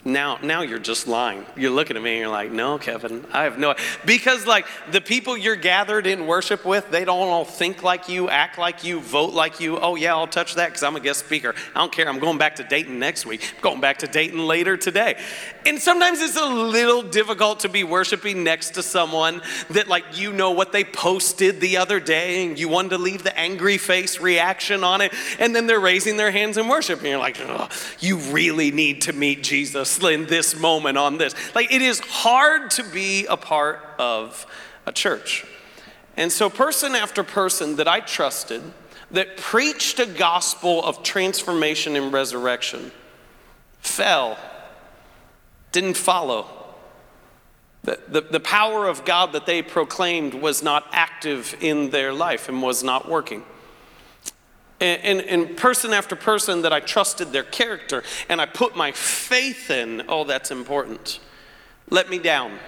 Now, 0.05 0.39
now 0.43 0.63
you're 0.63 0.79
just 0.79 1.09
lying. 1.09 1.45
You're 1.57 1.73
looking 1.73 1.97
at 1.97 2.03
me 2.03 2.13
and 2.13 2.21
you're 2.21 2.29
like, 2.29 2.53
no, 2.53 2.79
Kevin, 2.79 3.27
I 3.33 3.43
have 3.43 3.59
no. 3.59 3.75
Because, 4.07 4.47
like, 4.47 4.67
the 4.93 5.01
people 5.01 5.37
you're 5.37 5.57
gathered 5.57 6.07
in 6.07 6.27
worship 6.27 6.65
with, 6.65 6.91
they 6.91 7.05
don't 7.05 7.29
all 7.29 7.45
think 7.45 7.83
like 7.83 8.09
you, 8.09 8.29
act 8.29 8.59
like 8.59 8.85
you, 8.85 9.01
vote 9.01 9.35
like 9.35 9.59
you. 9.59 9.79
Oh, 9.79 9.97
yeah, 9.97 10.15
I'll 10.15 10.29
touch 10.29 10.55
that 10.55 10.69
because 10.69 10.85
I'm 10.85 10.95
a 10.95 11.01
guest 11.01 11.25
speaker. 11.25 11.53
I 11.75 11.81
don't 11.81 11.93
care. 11.93 12.09
I'm 12.09 12.21
going 12.21 12.39
back 12.39 12.57
to 12.57 12.65
Dayton 12.65 12.99
next 12.99 13.27
week. 13.27 13.53
I'm 13.57 13.61
going 13.61 13.81
back 13.81 13.99
to 13.99 14.07
Dayton 14.07 14.47
later 14.47 14.77
today. 14.77 15.21
And 15.69 15.79
sometimes 15.79 16.23
it's 16.23 16.37
a 16.37 16.47
little 16.47 17.03
difficult 17.03 17.61
to 17.61 17.69
be 17.69 17.85
worshiping 17.85 18.43
next 18.43 18.71
to 18.71 18.83
someone 18.83 19.43
that, 19.69 19.87
like, 19.87 20.19
you 20.19 20.33
know 20.33 20.53
what 20.53 20.73
they 20.73 20.83
posted 20.83 21.61
the 21.61 21.77
other 21.77 22.01
day 22.01 22.47
and 22.47 22.59
you 22.59 22.71
wanted 22.71 22.89
to 22.91 22.99
leave 22.99 23.23
the 23.23 23.39
angry 23.39 23.77
face 23.77 24.19
reaction 24.19 24.83
on 24.83 25.03
it. 25.03 25.13
And 25.39 25.55
then 25.55 25.67
they're 25.67 25.79
raising 25.79 26.17
their 26.17 26.31
hands 26.31 26.57
in 26.57 26.69
worship. 26.69 27.01
And 27.01 27.09
you're 27.09 27.19
like, 27.19 27.39
you 28.01 28.17
really 28.17 28.71
need 28.71 29.03
to 29.03 29.13
meet 29.13 29.43
Jesus 29.43 30.03
in 30.03 30.25
this 30.25 30.59
moment 30.59 30.97
on 30.97 31.19
this. 31.19 31.35
Like, 31.55 31.71
it 31.71 31.83
is 31.83 32.01
hard 32.01 32.71
to 32.73 32.83
be 32.83 33.27
a 33.27 33.37
part 33.37 33.81
of 33.99 34.47
a 34.87 34.93
church. 34.93 35.45
And 36.17 36.33
so, 36.33 36.49
person 36.49 36.95
after 36.95 37.23
person 37.23 37.77
that 37.77 37.87
I 37.87 38.01
trusted 38.01 38.63
that 39.11 39.37
preached 39.37 40.01
a 40.01 40.07
gospel 40.07 40.83
of 40.83 41.03
transformation 41.03 41.95
and 41.95 42.11
resurrection 42.11 42.91
fell, 43.81 44.39
didn't 45.73 45.97
follow. 45.97 46.47
The, 47.85 47.99
the, 48.09 48.21
the, 48.21 48.41
power 48.41 48.87
of 48.87 49.05
God 49.05 49.33
that 49.33 49.47
they 49.47 49.63
proclaimed 49.63 50.35
was 50.35 50.63
not 50.63 50.87
active 50.93 51.57
in 51.61 51.91
their 51.91 52.13
life 52.13 52.49
and 52.49 52.61
was 52.61 52.83
not 52.83 53.09
working. 53.09 53.45
And, 54.81 55.21
and, 55.21 55.21
and, 55.23 55.57
person 55.57 55.93
after 55.93 56.15
person 56.15 56.63
that 56.63 56.73
I 56.73 56.81
trusted 56.81 57.33
their 57.33 57.45
character 57.45 58.03
and 58.29 58.41
I 58.41 58.47
put 58.47 58.77
my 58.77 58.93
faith 58.93 59.71
in, 59.71 60.03
oh, 60.09 60.25
that's 60.25 60.51
important, 60.51 61.21
let 61.91 62.11
me 62.11 62.19
down. 62.19 62.59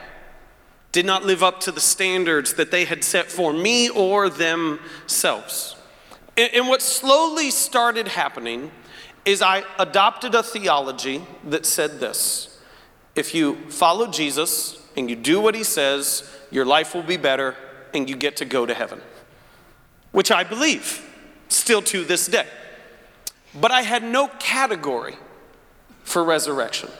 Did 0.92 1.06
not 1.06 1.24
live 1.24 1.42
up 1.42 1.60
to 1.60 1.72
the 1.72 1.80
standards 1.80 2.54
that 2.54 2.70
they 2.70 2.84
had 2.84 3.04
set 3.04 3.30
for 3.30 3.52
me 3.52 3.88
or 3.88 4.28
themselves. 4.28 5.76
And, 6.36 6.52
and 6.54 6.68
what 6.68 6.82
slowly 6.82 7.50
started 7.50 8.08
happening 8.08 8.70
is 9.24 9.42
I 9.42 9.64
adopted 9.78 10.34
a 10.34 10.42
theology 10.42 11.24
that 11.44 11.66
said 11.66 12.00
this 12.00 12.49
if 13.14 13.34
you 13.34 13.56
follow 13.70 14.06
Jesus 14.06 14.78
and 14.96 15.10
you 15.10 15.16
do 15.16 15.40
what 15.40 15.54
he 15.54 15.64
says, 15.64 16.28
your 16.50 16.64
life 16.64 16.94
will 16.94 17.02
be 17.02 17.16
better 17.16 17.56
and 17.94 18.08
you 18.08 18.16
get 18.16 18.36
to 18.36 18.44
go 18.44 18.66
to 18.66 18.74
heaven, 18.74 19.00
which 20.12 20.30
I 20.30 20.44
believe 20.44 21.06
still 21.48 21.82
to 21.82 22.04
this 22.04 22.26
day. 22.26 22.46
But 23.54 23.72
I 23.72 23.82
had 23.82 24.02
no 24.02 24.28
category 24.28 25.16
for 26.04 26.22
resurrection. 26.22 26.90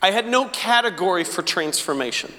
I 0.00 0.12
had 0.12 0.28
no 0.28 0.48
category 0.48 1.24
for 1.24 1.42
transformation. 1.42 2.32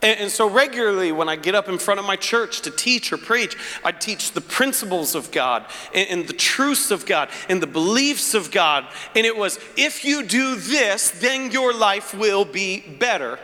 And, 0.00 0.20
and, 0.20 0.30
so, 0.30 0.48
regularly, 0.48 1.10
when 1.10 1.28
I 1.28 1.34
get 1.34 1.56
up 1.56 1.68
in 1.68 1.76
front 1.76 1.98
of 1.98 2.06
my 2.06 2.14
church 2.14 2.60
to 2.62 2.70
teach 2.70 3.12
or 3.12 3.16
preach, 3.16 3.56
I 3.84 3.90
teach 3.90 4.30
the 4.30 4.40
principles 4.40 5.16
of 5.16 5.32
God 5.32 5.64
and, 5.92 6.08
and 6.08 6.28
the 6.28 6.34
truths 6.34 6.92
of 6.92 7.04
God 7.04 7.30
and 7.48 7.60
the 7.60 7.66
beliefs 7.66 8.34
of 8.34 8.52
God. 8.52 8.86
And 9.16 9.26
it 9.26 9.36
was 9.36 9.58
if 9.76 10.04
you 10.04 10.22
do 10.22 10.54
this, 10.54 11.10
then 11.10 11.50
your 11.50 11.74
life 11.74 12.14
will 12.14 12.44
be 12.44 12.80
better 12.80 13.40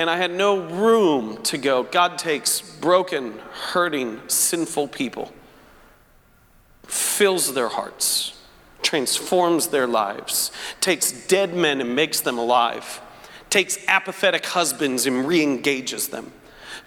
and 0.00 0.08
I 0.08 0.16
had 0.16 0.30
no 0.30 0.62
room 0.62 1.42
to 1.42 1.58
go. 1.58 1.82
God 1.82 2.16
takes 2.16 2.62
broken, 2.62 3.38
hurting, 3.52 4.18
sinful 4.28 4.88
people, 4.88 5.30
fills 6.86 7.52
their 7.52 7.68
hearts, 7.68 8.32
transforms 8.80 9.66
their 9.66 9.86
lives, 9.86 10.52
takes 10.80 11.12
dead 11.26 11.52
men 11.52 11.82
and 11.82 11.94
makes 11.94 12.22
them 12.22 12.38
alive, 12.38 13.02
takes 13.50 13.78
apathetic 13.88 14.46
husbands 14.46 15.06
and 15.06 15.26
re 15.26 15.42
engages 15.42 16.08
them 16.08 16.32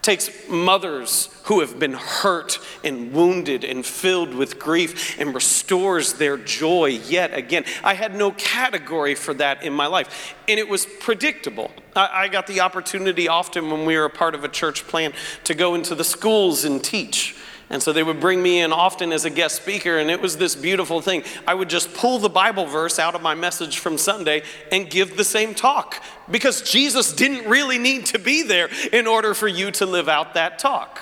takes 0.04 0.30
mothers 0.50 1.30
who 1.46 1.62
have 1.62 1.80
been 1.80 1.94
hurt 1.94 2.60
and 2.84 3.14
wounded 3.14 3.64
and 3.64 3.86
filled 3.86 4.36
with 4.36 4.60
grief 4.60 5.20
and 5.20 5.34
restores 5.34 6.14
their 6.14 6.38
joy 6.38 6.88
yet 6.88 7.34
again. 7.34 7.64
I 7.84 7.94
had 7.96 8.14
no 8.14 8.32
category 8.32 9.16
for 9.16 9.34
that 9.36 9.64
in 9.64 9.74
my 9.74 9.88
life, 9.88 10.36
and 10.48 10.60
it 10.60 10.68
was 10.68 10.86
predictable. 11.00 11.72
I, 11.96 12.10
I 12.14 12.28
got 12.28 12.48
the 12.48 12.60
opportunity 12.60 13.28
often 13.28 13.72
when 13.72 13.86
we 13.86 13.98
were 13.98 14.06
a 14.06 14.10
part 14.10 14.36
of 14.36 14.44
a 14.44 14.50
church 14.50 14.86
plan 14.88 15.14
to 15.46 15.56
go 15.56 15.74
into 15.74 15.96
the 15.96 16.04
schools 16.04 16.66
and 16.66 16.84
teach. 16.84 17.36
And 17.70 17.82
so 17.82 17.94
they 17.94 18.04
would 18.04 18.20
bring 18.20 18.42
me 18.42 18.60
in 18.60 18.74
often 18.74 19.12
as 19.12 19.26
a 19.26 19.30
guest 19.30 19.56
speaker, 19.56 19.98
and 19.98 20.12
it 20.12 20.22
was 20.22 20.38
this 20.38 20.56
beautiful 20.56 21.02
thing. 21.02 21.24
I 21.48 21.54
would 21.54 21.70
just 21.70 21.94
pull 21.94 22.20
the 22.20 22.30
Bible 22.30 22.66
verse 22.66 23.00
out 23.00 23.16
of 23.16 23.22
my 23.22 23.36
message 23.36 23.80
from 23.80 23.98
Sunday 23.98 24.44
and 24.72 24.90
give 24.90 25.18
the 25.18 25.24
same 25.24 25.56
talk 25.56 26.04
because 26.30 26.62
Jesus 26.62 27.14
didn't 27.14 27.50
really 27.50 27.78
need 27.78 28.06
to 28.08 28.20
be 28.20 28.44
there 28.44 28.70
in 28.92 29.08
order 29.08 29.34
for 29.34 29.48
you 29.48 29.72
to 29.72 29.86
live 29.86 30.10
out 30.10 30.34
that 30.34 30.60
talk. 30.60 31.00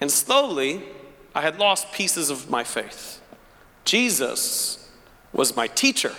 And 0.00 0.10
slowly, 0.10 0.82
I 1.34 1.42
had 1.42 1.58
lost 1.58 1.92
pieces 1.92 2.30
of 2.30 2.48
my 2.48 2.64
faith. 2.64 3.20
Jesus 3.84 4.90
was 5.32 5.56
my 5.56 5.66
teacher, 5.66 6.12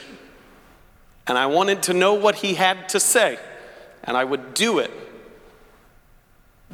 and 1.28 1.38
I 1.38 1.46
wanted 1.46 1.82
to 1.84 1.94
know 1.94 2.14
what 2.14 2.36
he 2.36 2.56
had 2.56 2.90
to 2.90 3.00
say, 3.00 3.40
and 4.04 4.18
I 4.18 4.26
would 4.26 4.54
do 4.54 4.80
it. 4.80 4.92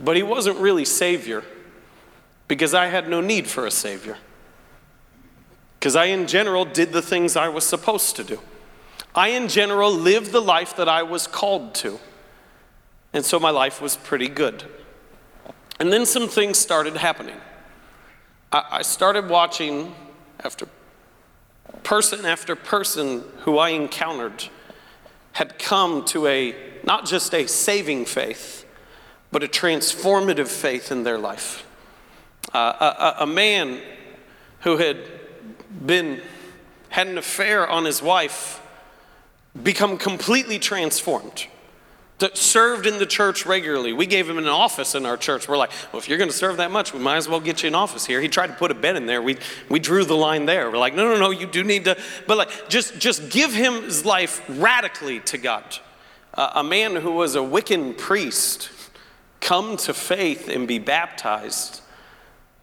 But 0.03 0.15
he 0.15 0.23
wasn't 0.23 0.57
really 0.57 0.83
Savior 0.83 1.43
because 2.51 2.73
I 2.73 2.87
had 2.87 3.07
no 3.07 3.21
need 3.21 3.47
for 3.47 3.65
a 3.65 3.71
Savior. 3.71 4.17
Because 5.79 5.95
I, 5.95 6.07
in 6.07 6.27
general, 6.27 6.65
did 6.65 6.91
the 6.91 7.01
things 7.01 7.37
I 7.37 7.47
was 7.47 7.65
supposed 7.65 8.17
to 8.17 8.25
do. 8.25 8.41
I, 9.15 9.29
in 9.29 9.47
general, 9.47 9.89
lived 9.89 10.33
the 10.33 10.41
life 10.41 10.75
that 10.75 10.89
I 10.89 11.01
was 11.03 11.27
called 11.27 11.73
to. 11.75 11.97
And 13.13 13.23
so 13.23 13.39
my 13.39 13.51
life 13.51 13.81
was 13.81 13.95
pretty 13.95 14.27
good. 14.27 14.65
And 15.79 15.93
then 15.93 16.05
some 16.05 16.27
things 16.27 16.57
started 16.57 16.97
happening. 16.97 17.37
I, 18.51 18.65
I 18.69 18.81
started 18.81 19.29
watching 19.29 19.95
after 20.43 20.67
person 21.83 22.25
after 22.25 22.57
person 22.57 23.23
who 23.43 23.59
I 23.59 23.69
encountered 23.69 24.49
had 25.31 25.57
come 25.57 26.03
to 26.07 26.27
a 26.27 26.53
not 26.83 27.05
just 27.05 27.33
a 27.33 27.47
saving 27.47 28.03
faith, 28.03 28.65
but 29.31 29.41
a 29.41 29.47
transformative 29.47 30.49
faith 30.49 30.91
in 30.91 31.03
their 31.05 31.17
life. 31.17 31.65
A, 32.53 33.15
a 33.21 33.27
man 33.27 33.79
who 34.61 34.77
had 34.77 34.97
been 35.85 36.21
had 36.89 37.07
an 37.07 37.17
affair 37.17 37.67
on 37.67 37.85
his 37.85 38.01
wife 38.01 38.61
become 39.61 39.97
completely 39.97 40.59
transformed 40.59 41.47
that 42.21 42.37
served 42.37 42.85
in 42.85 42.99
the 42.99 43.05
church 43.05 43.45
regularly. 43.47 43.93
We 43.93 44.05
gave 44.05 44.29
him 44.29 44.37
an 44.37 44.47
office 44.47 44.93
in 44.93 45.07
our 45.07 45.17
church. 45.17 45.47
We're 45.47 45.57
like, 45.57 45.71
well, 45.91 45.99
if 45.99 46.07
you're 46.07 46.19
going 46.19 46.29
to 46.29 46.35
serve 46.35 46.57
that 46.57 46.69
much, 46.69 46.93
we 46.93 46.99
might 46.99 47.17
as 47.17 47.27
well 47.27 47.39
get 47.39 47.63
you 47.63 47.67
an 47.67 47.75
office 47.75 48.05
here. 48.05 48.21
He 48.21 48.27
tried 48.27 48.47
to 48.47 48.53
put 48.53 48.69
a 48.69 48.75
bed 48.75 48.95
in 48.95 49.07
there. 49.07 49.21
We, 49.21 49.37
we 49.69 49.79
drew 49.79 50.05
the 50.05 50.15
line 50.15 50.45
there. 50.45 50.69
We're 50.69 50.77
like, 50.77 50.93
no, 50.93 51.07
no, 51.11 51.19
no, 51.19 51.31
you 51.31 51.47
do 51.47 51.63
need 51.63 51.85
to, 51.85 51.97
but 52.27 52.37
like, 52.37 52.69
just, 52.69 52.99
just 52.99 53.29
give 53.31 53.53
him 53.53 53.83
his 53.83 54.05
life 54.05 54.43
radically 54.47 55.19
to 55.21 55.39
God. 55.39 55.63
Uh, 56.33 56.51
a 56.55 56.63
man 56.63 56.95
who 56.95 57.11
was 57.11 57.35
a 57.35 57.39
Wiccan 57.39 57.97
priest 57.97 58.69
come 59.39 59.75
to 59.77 59.93
faith 59.93 60.47
and 60.47 60.67
be 60.67 60.77
baptized. 60.77 61.81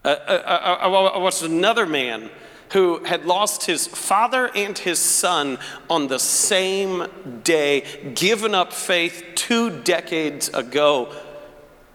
Uh, 0.09 0.17
uh, 0.27 0.33
uh, 0.33 0.87
uh 0.87 1.13
I 1.15 1.19
watched 1.19 1.43
another 1.43 1.85
man 1.85 2.31
who 2.73 3.05
had 3.05 3.27
lost 3.27 3.67
his 3.67 3.87
father 3.87 4.51
and 4.55 4.77
his 4.77 4.99
son 4.99 5.59
on 5.91 6.09
the 6.09 6.19
same 6.19 7.07
day, 7.45 7.85
given 8.15 8.55
up 8.55 8.73
faith 8.73 9.25
two 9.35 9.83
decades 9.83 10.49
ago, 10.49 11.13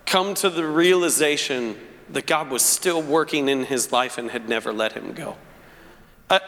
come 0.05 0.33
to 0.35 0.49
the 0.49 0.65
realization 0.65 1.75
that 2.09 2.27
God 2.27 2.51
was 2.51 2.61
still 2.61 3.01
working 3.01 3.49
in 3.49 3.65
his 3.65 3.91
life 3.91 4.17
and 4.17 4.29
had 4.29 4.47
never 4.47 4.71
let 4.71 4.93
him 4.93 5.13
go. 5.13 5.35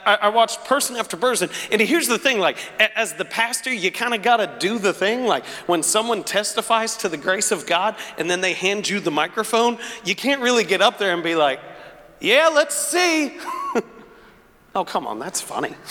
I, 0.05 0.15
I, 0.21 0.29
watched 0.29 0.65
person 0.65 0.95
after 0.95 1.17
person, 1.17 1.49
and 1.71 1.81
here's 1.81 2.07
the 2.07 2.17
thing: 2.17 2.39
like, 2.39 2.57
as 2.95 3.13
the 3.13 3.25
pastor, 3.25 3.73
you 3.73 3.91
kind 3.91 4.13
of 4.13 4.21
got 4.21 4.37
to 4.37 4.55
do 4.59 4.79
the 4.79 4.93
thing. 4.93 5.25
Like, 5.25 5.45
when 5.67 5.83
someone 5.83 6.23
testifies 6.23 6.97
to 6.97 7.09
the 7.09 7.17
grace 7.17 7.51
of 7.51 7.65
God, 7.65 7.95
and 8.17 8.29
then 8.29 8.41
they 8.41 8.53
hand 8.53 8.87
you 8.87 8.99
the 8.99 9.11
microphone, 9.11 9.77
you 10.03 10.15
can't 10.15 10.41
really 10.41 10.63
get 10.63 10.81
up 10.81 10.97
there 10.97 11.13
and 11.13 11.23
be 11.23 11.35
like, 11.35 11.59
"Yeah, 12.19 12.49
let's 12.53 12.75
see." 12.75 13.37
oh, 14.75 14.83
come 14.83 15.07
on, 15.07 15.19
that's 15.19 15.41
funny. 15.41 15.75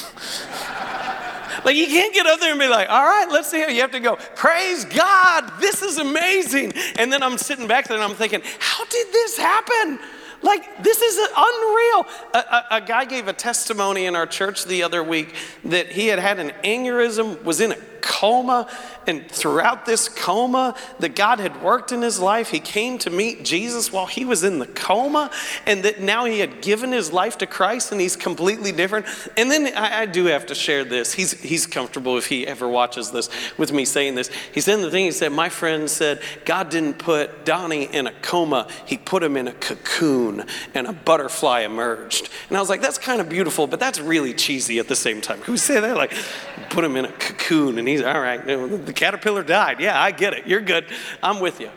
Like, 1.65 1.77
you 1.77 1.87
can't 1.87 2.13
get 2.13 2.27
up 2.27 2.41
there 2.41 2.51
and 2.51 2.61
be 2.61 2.69
like, 2.69 2.91
all 2.91 3.05
right, 3.05 3.29
let's 3.31 3.51
see 3.51 3.61
how 3.61 3.69
you 3.69 3.81
have 3.81 3.93
to 3.93 4.01
go. 4.01 4.17
Praise 4.35 4.85
God, 4.85 5.51
this 5.61 5.83
is 5.83 5.99
amazing. 5.99 6.73
And 6.97 7.13
then 7.13 7.23
I'm 7.23 7.39
sitting 7.39 7.67
back 7.67 7.87
there 7.89 7.97
and 7.97 8.05
I'm 8.05 8.17
thinking, 8.17 8.43
how 8.59 8.85
did 8.85 9.13
this 9.13 9.39
happen? 9.39 9.99
Like, 10.45 10.85
this 10.85 11.01
is 11.01 11.17
unreal. 11.37 12.07
A, 12.35 12.39
a, 12.39 12.67
a, 12.73 12.81
guy 12.83 13.07
gave 13.07 13.29
a 13.29 13.33
testimony 13.33 14.05
in 14.05 14.15
our 14.15 14.27
church 14.27 14.67
the 14.67 14.83
other 14.83 15.03
week 15.03 15.35
that 15.65 15.89
he 15.89 16.09
had 16.09 16.19
had 16.19 16.39
an 16.39 16.51
aneurysm, 16.63 17.43
was 17.43 17.63
in 17.63 17.73
a 17.73 17.77
coma, 18.05 18.69
and 19.07 19.29
throughout 19.31 19.87
this 19.87 20.09
coma, 20.09 20.77
that 21.01 21.17
God 21.17 21.41
had 21.41 21.63
worked 21.63 21.91
in 21.91 22.03
his 22.03 22.21
life. 22.21 22.51
He 22.51 22.61
came 22.61 22.99
to 22.99 23.11
meet 23.11 23.45
Jesus 23.45 23.91
while 23.91 24.07
he 24.07 24.25
was 24.25 24.45
in 24.45 24.59
the 24.59 24.67
coma, 24.67 25.31
and 25.67 25.83
that 25.85 26.01
now 26.01 26.27
he 26.27 26.41
had 26.41 26.61
given 26.61 26.93
his 26.93 27.13
life 27.13 27.39
to 27.39 27.47
Christ 27.47 27.93
and 27.93 28.01
he's 28.01 28.17
completely 28.17 28.73
different. 28.73 29.07
And 29.37 29.51
then 29.51 29.75
I, 29.75 30.03
I 30.03 30.07
do 30.07 30.27
have 30.27 30.47
to 30.47 30.55
share 30.55 30.85
this. 30.85 31.15
He's, 31.15 31.33
he's 31.41 31.67
comfortable 31.67 32.19
if 32.19 32.27
he 32.27 32.47
ever 32.47 32.69
watches 32.69 33.11
this 33.11 33.31
with 33.57 33.73
me 33.73 33.85
saying 33.85 34.15
this. 34.15 34.31
He 34.53 34.61
said 34.61 34.81
the 34.81 34.91
thing, 34.91 35.07
he 35.07 35.13
said, 35.13 35.33
My 35.33 35.49
friend 35.49 35.89
said, 35.89 36.21
God 36.45 36.69
didn't 36.69 36.99
put 36.99 37.45
Donnie 37.45 37.85
in 37.85 38.07
a 38.07 38.13
coma, 38.13 38.69
he 38.85 38.99
put 38.99 39.23
him 39.23 39.37
in 39.37 39.49
a 39.49 39.53
cocoon, 39.53 40.45
and 40.75 40.87
a 40.87 40.93
butterfly 40.93 41.61
emerged. 41.61 42.29
And 42.49 42.57
I 42.57 42.61
was 42.61 42.69
like, 42.69 42.83
That's 42.83 42.99
kind 42.99 43.21
of 43.21 43.29
beautiful, 43.29 43.67
but 43.67 43.81
that's 43.81 44.01
really 44.01 44.35
cheesy 44.35 44.79
at 44.79 44.89
the 44.89 44.97
same 44.97 45.21
time. 45.21 45.41
We 45.49 45.57
say 45.57 45.81
that? 45.81 45.97
Like, 45.97 46.13
put 46.71 46.85
him 46.85 46.97
in 46.97 47.05
a 47.05 47.13
cocoon, 47.13 47.79
and 47.79 47.89
he's 47.97 48.03
all 48.03 48.21
right. 48.21 48.45
The 48.45 48.93
caterpillar 48.93 49.43
died. 49.43 49.81
Yeah, 49.81 50.01
I 50.01 50.11
get 50.11 50.33
it. 50.33 50.47
You're 50.47 50.61
good. 50.61 50.87
I'm 51.23 51.41
with 51.41 51.61
you. 51.61 51.71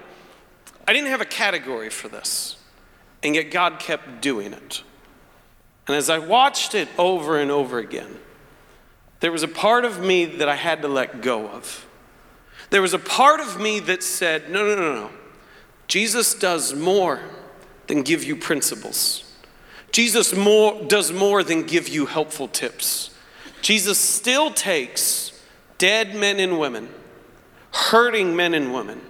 I 0.87 0.93
didn't 0.93 1.09
have 1.09 1.21
a 1.21 1.25
category 1.25 1.89
for 1.89 2.07
this, 2.07 2.57
and 3.21 3.35
yet 3.35 3.51
God 3.51 3.79
kept 3.79 4.21
doing 4.21 4.53
it. 4.53 4.83
And 5.87 5.95
as 5.95 6.09
I 6.09 6.19
watched 6.19 6.75
it 6.75 6.87
over 6.97 7.39
and 7.39 7.51
over 7.51 7.79
again, 7.79 8.19
there 9.19 9.31
was 9.31 9.43
a 9.43 9.47
part 9.47 9.85
of 9.85 9.99
me 9.99 10.25
that 10.25 10.47
I 10.49 10.55
had 10.55 10.81
to 10.83 10.87
let 10.87 11.21
go 11.21 11.47
of. 11.47 11.87
There 12.69 12.81
was 12.81 12.93
a 12.93 12.99
part 12.99 13.39
of 13.39 13.59
me 13.59 13.79
that 13.81 14.03
said, 14.03 14.49
no, 14.49 14.65
no, 14.65 14.75
no, 14.75 14.93
no. 14.93 15.09
Jesus 15.87 16.33
does 16.33 16.75
more 16.75 17.21
than 17.87 18.03
give 18.03 18.23
you 18.23 18.35
principles. 18.35 19.23
Jesus 19.91 20.35
more, 20.35 20.83
does 20.83 21.11
more 21.13 21.43
than 21.43 21.63
give 21.63 21.87
you 21.87 22.05
helpful 22.05 22.47
tips. 22.47 23.09
Jesus 23.61 23.97
still 23.97 24.51
takes 24.51 25.26
dead 25.77 26.15
men 26.15 26.39
and 26.39 26.59
women, 26.59 26.89
hurting 27.71 28.35
men 28.35 28.53
and 28.53 28.73
women, 28.73 29.01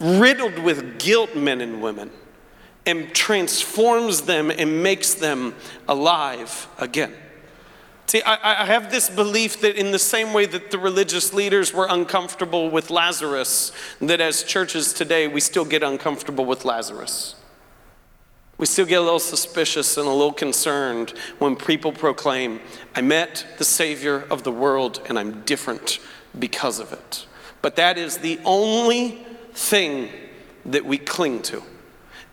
riddled 0.00 0.58
with 0.58 0.98
guilt 0.98 1.34
men 1.36 1.60
and 1.60 1.82
women, 1.82 2.10
and 2.86 3.14
transforms 3.14 4.22
them 4.22 4.50
and 4.50 4.82
makes 4.82 5.14
them 5.14 5.54
alive 5.88 6.68
again. 6.78 7.14
See, 8.06 8.22
I, 8.22 8.62
I, 8.62 8.66
have 8.66 8.90
this 8.90 9.08
belief 9.08 9.62
that 9.62 9.76
in 9.76 9.90
the 9.90 9.98
same 9.98 10.34
way 10.34 10.44
that 10.46 10.70
the 10.70 10.78
religious 10.78 11.32
leaders 11.32 11.72
were 11.72 11.86
uncomfortable 11.88 12.70
with 12.70 12.90
Lazarus, 12.90 13.72
that 14.00 14.20
as 14.20 14.42
churches 14.42 14.92
today, 14.92 15.26
we 15.26 15.40
still 15.40 15.64
get 15.64 15.82
uncomfortable 15.82 16.44
with 16.44 16.66
Lazarus. 16.66 17.34
We 18.56 18.66
still 18.66 18.86
get 18.86 19.00
a 19.00 19.02
little 19.02 19.18
suspicious 19.18 19.96
and 19.96 20.06
a 20.06 20.10
little 20.10 20.32
concerned 20.32 21.14
when 21.38 21.56
people 21.56 21.92
proclaim, 21.92 22.60
I 22.94 23.00
met 23.00 23.46
the 23.58 23.64
Savior 23.64 24.24
of 24.30 24.44
the 24.44 24.52
world 24.52 25.00
and 25.08 25.18
I'm 25.18 25.42
different 25.42 25.98
because 26.38 26.78
of 26.78 26.92
it. 26.92 27.26
But 27.62 27.76
that 27.76 27.98
is 27.98 28.18
the 28.18 28.38
only 28.44 29.26
thing 29.54 30.10
that 30.66 30.84
we 30.84 30.98
cling 30.98 31.42
to. 31.42 31.62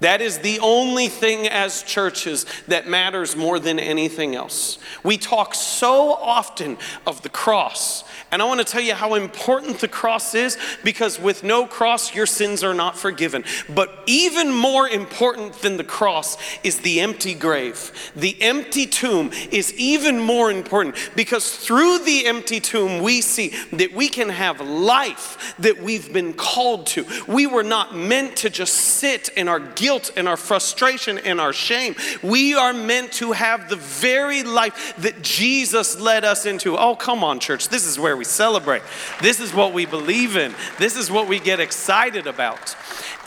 That 0.02 0.22
is 0.22 0.40
the 0.40 0.60
only 0.60 1.08
thing 1.08 1.48
as 1.48 1.84
churches 1.84 2.46
that 2.68 2.88
matters 2.88 3.36
more 3.36 3.60
than 3.60 3.80
anything 3.80 4.36
else. 4.36 4.80
We 5.04 5.18
talk 5.18 5.56
so 5.56 6.14
often 6.14 6.78
of 7.06 7.22
the 7.22 7.30
cross 7.30 8.04
and 8.32 8.42
I 8.42 8.46
want 8.46 8.62
to 8.62 8.66
tell 8.66 8.82
you 8.82 8.94
how 8.94 9.16
important 9.16 9.80
the 9.80 9.90
cross 9.90 10.34
is 10.36 10.58
because 10.86 11.20
with 11.20 11.44
no 11.44 11.66
cross, 11.66 12.16
your 12.16 12.26
sins 12.26 12.64
are 12.64 12.74
not 12.74 12.98
forgiven. 12.98 13.44
But 13.68 14.04
even 14.06 14.54
more 14.54 14.88
important 14.88 15.56
than 15.56 15.76
the 15.76 15.84
cross 15.84 16.38
is 16.64 16.80
the 16.80 17.02
empty 17.02 17.34
grave. 17.34 18.12
The 18.16 18.42
empty 18.42 18.86
tomb 18.86 19.32
is 19.52 19.74
even 19.74 20.18
more 20.18 20.50
important 20.50 20.96
because 21.14 21.58
through 21.58 22.00
the 22.00 22.26
empty 22.26 22.62
tomb, 22.62 23.04
we 23.04 23.20
see 23.20 23.54
that 23.74 23.92
we 23.92 24.08
can 24.08 24.30
have 24.30 24.62
life 24.62 25.54
that 25.60 25.82
we've 25.82 26.14
been 26.14 26.34
called 26.34 26.88
to. 26.88 27.06
We 27.28 27.48
were 27.48 27.64
not 27.64 27.94
meant 27.94 28.38
to 28.38 28.50
just 28.50 28.76
sit 28.76 29.28
in 29.36 29.50
our 29.50 29.60
guilt 29.60 29.91
and 30.16 30.28
our 30.28 30.38
frustration 30.38 31.18
and 31.18 31.42
our 31.42 31.54
shame. 31.54 31.96
We 32.24 32.54
are 32.54 32.74
meant 32.74 33.12
to 33.14 33.32
have 33.34 33.70
the 33.70 33.76
very 33.76 34.44
life 34.44 34.96
that 34.98 35.22
Jesus 35.22 36.00
led 36.00 36.24
us 36.24 36.46
into. 36.46 36.78
Oh, 36.78 36.96
come 36.96 37.24
on, 37.24 37.40
church. 37.40 37.70
This 37.70 37.86
is 37.86 38.00
where 38.00 38.16
we 38.16 38.24
celebrate. 38.24 38.82
This 39.22 39.40
is 39.40 39.54
what 39.54 39.74
we 39.74 39.86
believe 39.86 40.38
in. 40.38 40.54
This 40.78 40.96
is 40.96 41.12
what 41.12 41.28
we 41.28 41.40
get 41.40 41.60
excited 41.60 42.28
about. 42.28 42.76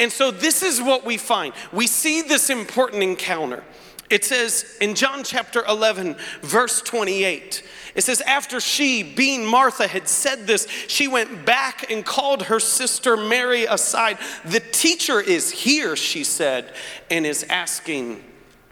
And 0.00 0.11
so, 0.11 0.31
this 0.31 0.62
is 0.62 0.81
what 0.81 1.05
we 1.05 1.16
find. 1.16 1.53
We 1.72 1.87
see 1.87 2.22
this 2.22 2.50
important 2.50 3.03
encounter. 3.03 3.62
It 4.11 4.24
says 4.24 4.77
in 4.81 4.94
John 4.94 5.24
chapter 5.24 5.64
11, 5.66 6.16
verse 6.42 6.83
28, 6.83 7.62
it 7.94 8.02
says, 8.02 8.20
After 8.22 8.61
she, 8.61 9.02
being 9.02 9.46
Martha, 9.46 9.87
had 9.87 10.09
said 10.09 10.46
this, 10.46 10.66
she 10.88 11.09
went 11.09 11.44
back 11.44 11.90
and 11.90 12.04
called 12.04 12.44
her 12.44 12.61
sister 12.61 13.16
Mary 13.16 13.64
aside. 13.64 14.18
The 14.44 14.61
teacher 14.61 15.20
is 15.20 15.50
here, 15.50 15.96
she 15.96 16.24
said, 16.24 16.74
and 17.11 17.24
is 17.24 17.44
asking 17.48 18.22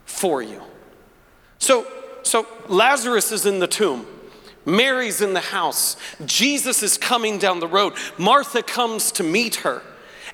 for 0.05 0.43
you. 0.43 0.61
So, 1.59 1.87
so 2.23 2.47
Lazarus 2.69 3.33
is 3.33 3.47
in 3.47 3.61
the 3.61 3.69
tomb. 3.69 4.07
Mary's 4.65 5.21
in 5.21 5.35
the 5.35 5.41
house. 5.41 5.97
Jesus 6.25 6.83
is 6.83 6.97
coming 6.97 7.39
down 7.39 7.61
the 7.61 7.67
road. 7.67 7.95
Martha 8.19 8.63
comes 8.63 9.13
to 9.13 9.23
meet 9.23 9.57
her. 9.57 9.83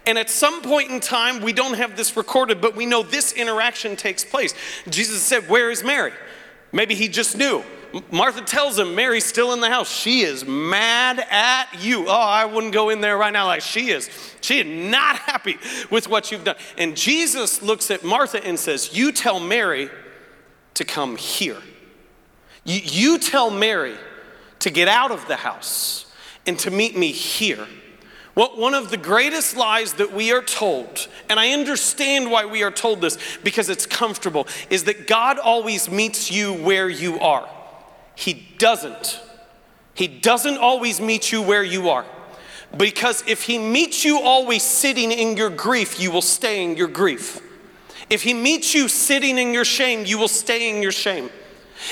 And 0.06 0.18
at 0.18 0.30
some 0.30 0.62
point 0.62 0.90
in 0.90 1.00
time, 1.00 1.42
we 1.42 1.52
don't 1.52 1.74
have 1.74 1.96
this 1.96 2.16
recorded, 2.16 2.60
but 2.60 2.74
we 2.74 2.86
know 2.86 3.02
this 3.02 3.32
interaction 3.32 3.96
takes 3.96 4.24
place. 4.24 4.54
Jesus 4.88 5.22
said, 5.22 5.48
Where 5.48 5.70
is 5.70 5.84
Mary? 5.84 6.12
Maybe 6.72 6.94
he 6.94 7.08
just 7.08 7.36
knew. 7.36 7.62
Martha 8.10 8.42
tells 8.42 8.78
him, 8.78 8.94
Mary's 8.94 9.24
still 9.24 9.52
in 9.52 9.60
the 9.60 9.68
house. 9.68 9.90
She 9.90 10.20
is 10.20 10.44
mad 10.44 11.24
at 11.30 11.68
you. 11.80 12.06
Oh, 12.08 12.12
I 12.12 12.44
wouldn't 12.44 12.74
go 12.74 12.90
in 12.90 13.00
there 13.00 13.16
right 13.16 13.32
now 13.32 13.46
like 13.46 13.62
she 13.62 13.90
is. 13.90 14.10
She 14.40 14.60
is 14.60 14.90
not 14.90 15.16
happy 15.16 15.56
with 15.90 16.08
what 16.08 16.30
you've 16.30 16.44
done. 16.44 16.56
And 16.76 16.96
Jesus 16.96 17.62
looks 17.62 17.90
at 17.90 18.04
Martha 18.04 18.44
and 18.44 18.58
says, 18.58 18.96
You 18.96 19.10
tell 19.10 19.40
Mary 19.40 19.88
to 20.74 20.84
come 20.84 21.16
here. 21.16 21.56
You, 22.64 22.80
you 22.82 23.18
tell 23.18 23.50
Mary 23.50 23.96
to 24.58 24.70
get 24.70 24.88
out 24.88 25.10
of 25.10 25.26
the 25.26 25.36
house 25.36 26.12
and 26.46 26.58
to 26.60 26.70
meet 26.70 26.96
me 26.96 27.12
here. 27.12 27.66
Well, 28.34 28.56
one 28.56 28.74
of 28.74 28.90
the 28.90 28.96
greatest 28.96 29.56
lies 29.56 29.94
that 29.94 30.12
we 30.12 30.30
are 30.30 30.42
told, 30.42 31.08
and 31.28 31.40
I 31.40 31.50
understand 31.50 32.30
why 32.30 32.44
we 32.44 32.62
are 32.62 32.70
told 32.70 33.00
this 33.00 33.18
because 33.42 33.68
it's 33.68 33.86
comfortable, 33.86 34.46
is 34.70 34.84
that 34.84 35.06
God 35.08 35.38
always 35.38 35.90
meets 35.90 36.30
you 36.30 36.52
where 36.52 36.88
you 36.88 37.18
are. 37.18 37.48
He 38.18 38.48
doesn't. 38.58 39.20
He 39.94 40.08
doesn't 40.08 40.58
always 40.58 41.00
meet 41.00 41.30
you 41.30 41.40
where 41.40 41.62
you 41.62 41.88
are. 41.88 42.04
Because 42.76 43.22
if 43.28 43.44
He 43.44 43.58
meets 43.58 44.04
you 44.04 44.18
always 44.18 44.64
sitting 44.64 45.12
in 45.12 45.36
your 45.36 45.50
grief, 45.50 46.00
you 46.00 46.10
will 46.10 46.20
stay 46.20 46.64
in 46.64 46.76
your 46.76 46.88
grief. 46.88 47.40
If 48.10 48.24
He 48.24 48.34
meets 48.34 48.74
you 48.74 48.88
sitting 48.88 49.38
in 49.38 49.54
your 49.54 49.64
shame, 49.64 50.04
you 50.04 50.18
will 50.18 50.26
stay 50.26 50.68
in 50.68 50.82
your 50.82 50.90
shame. 50.90 51.30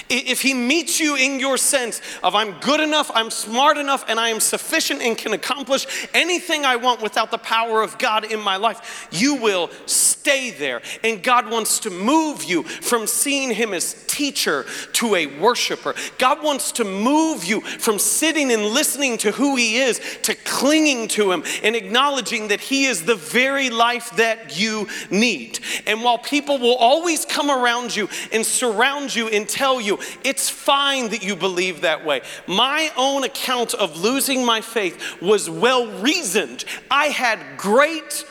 If 0.09 0.43
he 0.43 0.55
meets 0.55 1.01
you 1.01 1.17
in 1.17 1.41
your 1.41 1.57
sense 1.57 2.01
of 2.23 2.35
I'm 2.35 2.53
good 2.61 2.81
enough, 2.81 3.11
I'm 3.15 3.31
smart 3.31 3.79
enough, 3.79 4.05
and 4.09 4.19
I 4.19 4.29
am 4.29 4.41
sufficient 4.41 5.03
and 5.03 5.17
can 5.17 5.33
accomplish 5.33 5.87
anything 6.15 6.65
I 6.65 6.77
want 6.77 7.03
without 7.03 7.31
the 7.31 7.39
power 7.39 7.83
of 7.83 7.99
God 7.99 8.25
in 8.25 8.41
my 8.41 8.57
life, 8.57 9.09
you 9.11 9.37
will 9.37 9.71
stay 9.87 10.51
there. 10.51 10.83
And 11.05 11.23
God 11.23 11.51
wants 11.51 11.81
to 11.81 11.91
move 11.91 12.45
you 12.45 12.63
from 12.63 13.07
seeing 13.07 13.53
him 13.53 13.73
as 13.73 14.05
teacher 14.07 14.67
to 14.95 15.15
a 15.15 15.27
worshiper. 15.27 15.95
God 16.19 16.43
wants 16.43 16.73
to 16.73 16.85
move 16.85 17.45
you 17.45 17.61
from 17.61 17.99
sitting 17.99 18.51
and 18.51 18.65
listening 18.67 19.19
to 19.19 19.33
who 19.33 19.57
he 19.57 19.79
is 19.79 20.01
to 20.23 20.35
clinging 20.35 21.09
to 21.09 21.33
him 21.33 21.45
and 21.63 21.77
acknowledging 21.77 22.49
that 22.49 22.61
he 22.61 22.87
is 22.87 23.05
the 23.05 23.15
very 23.15 23.71
life 23.71 24.11
that 24.17 24.59
you 24.59 24.89
need. 25.11 25.61
And 25.87 26.03
while 26.03 26.19
people 26.19 26.59
will 26.59 26.77
always 26.77 27.25
come 27.25 27.51
around 27.51 27.95
you 27.95 28.09
and 28.33 28.45
surround 28.45 29.15
you 29.15 29.29
and 29.29 29.49
tell 29.49 29.76
you 29.81 29.99
it's 30.25 30.49
fine 30.49 31.11
that 31.11 31.23
you 31.23 31.37
believe 31.37 31.83
that 31.83 32.05
way. 32.05 32.23
My 32.47 32.91
own 32.97 33.25
account 33.25 33.75
of 33.75 34.01
losing 34.01 34.45
my 34.45 34.61
faith 34.61 35.21
was 35.21 35.49
well 35.49 35.87
reasoned. 36.01 36.65
I 36.91 37.07
had 37.07 37.39
great 37.57 38.25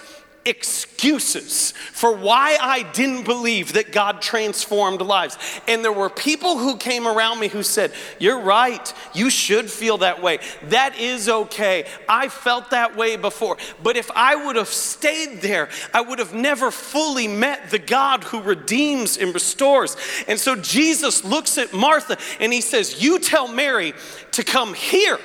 excuses 0.46 1.72
for 1.72 2.16
why 2.16 2.58
I 2.62 2.84
didn't 2.84 3.26
believe 3.26 3.74
that 3.74 3.92
God 3.92 4.22
transformed 4.22 5.02
lives. 5.02 5.38
And 5.68 5.84
there 5.84 5.92
were 5.92 6.10
people 6.10 6.58
who 6.58 6.78
came 6.78 7.08
around 7.08 7.40
me 7.40 7.48
who 7.48 7.64
said, 7.64 7.92
You're 8.20 8.40
right, 8.40 8.94
you 9.14 9.30
should 9.30 9.70
feel 9.70 9.98
that 9.98 10.22
way. 10.22 10.40
That 10.70 11.00
is 11.00 11.28
okay. 11.28 11.86
I 12.08 12.30
felt 12.30 12.70
that 12.70 12.96
way 12.96 13.16
before. 13.16 13.58
But 13.82 13.98
if 13.98 14.12
I 14.12 14.36
would 14.36 14.56
have 14.56 14.68
stayed 14.68 15.42
there, 15.42 15.70
I 15.94 16.02
would 16.02 16.20
have 16.20 16.34
never 16.34 16.72
fully 16.72 17.28
met 17.28 17.72
the 17.72 17.80
God 17.80 18.24
who 18.24 18.42
redeems 18.42 19.18
and 19.18 19.34
restores. 19.34 19.98
And 20.28 20.40
so 20.40 20.56
Jesus 20.56 21.24
looks 21.24 21.58
at 21.58 21.74
Martha 21.74 22.18
and 22.40 22.54
he 22.54 22.62
says, 22.62 23.02
You 23.02 23.20
tell 23.20 23.48
Mary 23.48 23.94
to 24.32 24.44
come 24.44 24.74
here 24.74 25.20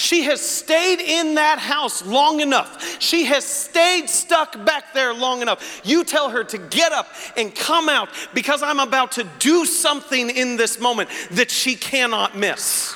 she 0.00 0.22
has 0.24 0.40
stayed 0.40 1.00
in 1.00 1.34
that 1.34 1.58
house 1.58 2.04
long 2.04 2.40
enough. 2.40 3.00
She 3.00 3.24
has 3.26 3.44
stayed 3.44 4.08
stuck 4.08 4.64
back 4.64 4.94
there 4.94 5.12
long 5.12 5.42
enough. 5.42 5.82
You 5.84 6.04
tell 6.04 6.30
her 6.30 6.42
to 6.44 6.58
get 6.58 6.92
up 6.92 7.06
and 7.36 7.54
come 7.54 7.88
out 7.88 8.08
because 8.34 8.62
I'm 8.62 8.80
about 8.80 9.12
to 9.12 9.28
do 9.38 9.66
something 9.66 10.30
in 10.30 10.56
this 10.56 10.80
moment 10.80 11.10
that 11.32 11.50
she 11.50 11.74
cannot 11.76 12.36
miss. 12.36 12.94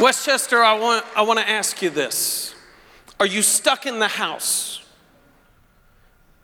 Westchester, 0.00 0.62
I 0.62 0.78
want, 0.78 1.04
I 1.14 1.22
want 1.22 1.38
to 1.38 1.48
ask 1.48 1.80
you 1.82 1.90
this. 1.90 2.54
Are 3.20 3.26
you 3.26 3.42
stuck 3.42 3.86
in 3.86 3.98
the 3.98 4.08
house? 4.08 4.82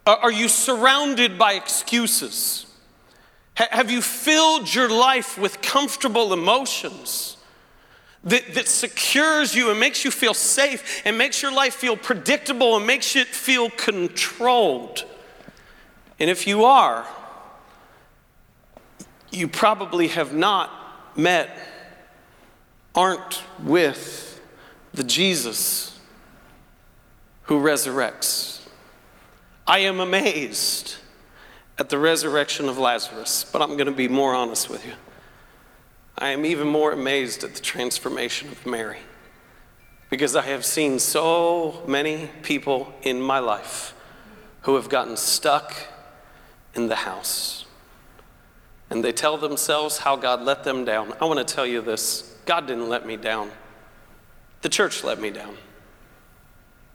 Are 0.06 0.30
you 0.30 0.48
surrounded 0.48 1.37
by 1.37 1.54
excuses? 1.54 2.66
Have 3.54 3.90
you 3.90 4.02
filled 4.02 4.72
your 4.72 4.88
life 4.88 5.37
with 5.37 5.62
comfortable 5.62 6.32
emotions? 6.32 7.36
That, 8.26 8.54
that 8.54 8.68
secures 8.68 9.54
you 9.54 9.70
and 9.70 9.78
makes 9.80 10.04
you 10.04 10.10
feel 10.10 10.34
safe 10.34 11.02
and 11.04 11.16
makes 11.16 11.40
your 11.40 11.52
life 11.52 11.74
feel 11.74 11.96
predictable 11.96 12.76
and 12.76 12.86
makes 12.86 13.14
it 13.16 13.28
feel 13.28 13.70
controlled. 13.70 15.04
And 16.18 16.28
if 16.28 16.46
you 16.46 16.64
are, 16.64 17.06
you 19.30 19.46
probably 19.46 20.08
have 20.08 20.34
not 20.34 20.70
met, 21.16 21.56
aren't 22.94 23.42
with 23.62 24.40
the 24.92 25.04
Jesus 25.04 25.98
who 27.44 27.60
resurrects. 27.60 28.66
I 29.68 29.80
am 29.80 30.00
amazed 30.00 30.96
at 31.78 31.90
the 31.90 31.98
resurrection 31.98 32.68
of 32.68 32.76
Lazarus, 32.78 33.44
but 33.52 33.62
I'm 33.62 33.76
going 33.76 33.86
to 33.86 33.92
be 33.92 34.08
more 34.08 34.34
honest 34.34 34.68
with 34.68 34.84
you. 34.84 34.94
I 36.18 36.31
am 36.31 36.46
even 36.46 36.66
more 36.66 36.92
amazed 36.92 37.44
at 37.44 37.55
the 37.55 37.61
transformation 37.61 38.48
of 38.48 38.64
Mary 38.64 39.00
because 40.09 40.35
I 40.35 40.42
have 40.42 40.64
seen 40.64 40.98
so 40.98 41.83
many 41.87 42.31
people 42.42 42.94
in 43.02 43.20
my 43.20 43.38
life 43.38 43.94
who 44.62 44.76
have 44.76 44.88
gotten 44.88 45.16
stuck 45.16 45.74
in 46.74 46.88
the 46.88 46.96
house. 46.96 47.66
And 48.88 49.05
they 49.05 49.12
tell 49.12 49.37
themselves 49.37 49.98
how 49.98 50.16
God 50.16 50.42
let 50.42 50.64
them 50.64 50.85
down. 50.87 51.12
I 51.20 51.26
want 51.26 51.46
to 51.46 51.55
tell 51.55 51.66
you 51.66 51.83
this 51.83 52.35
God 52.46 52.66
didn't 52.66 52.88
let 52.88 53.07
me 53.07 53.16
down, 53.16 53.50
the 54.62 54.68
church 54.68 55.05
let 55.05 55.20
me 55.20 55.31
down. 55.31 55.57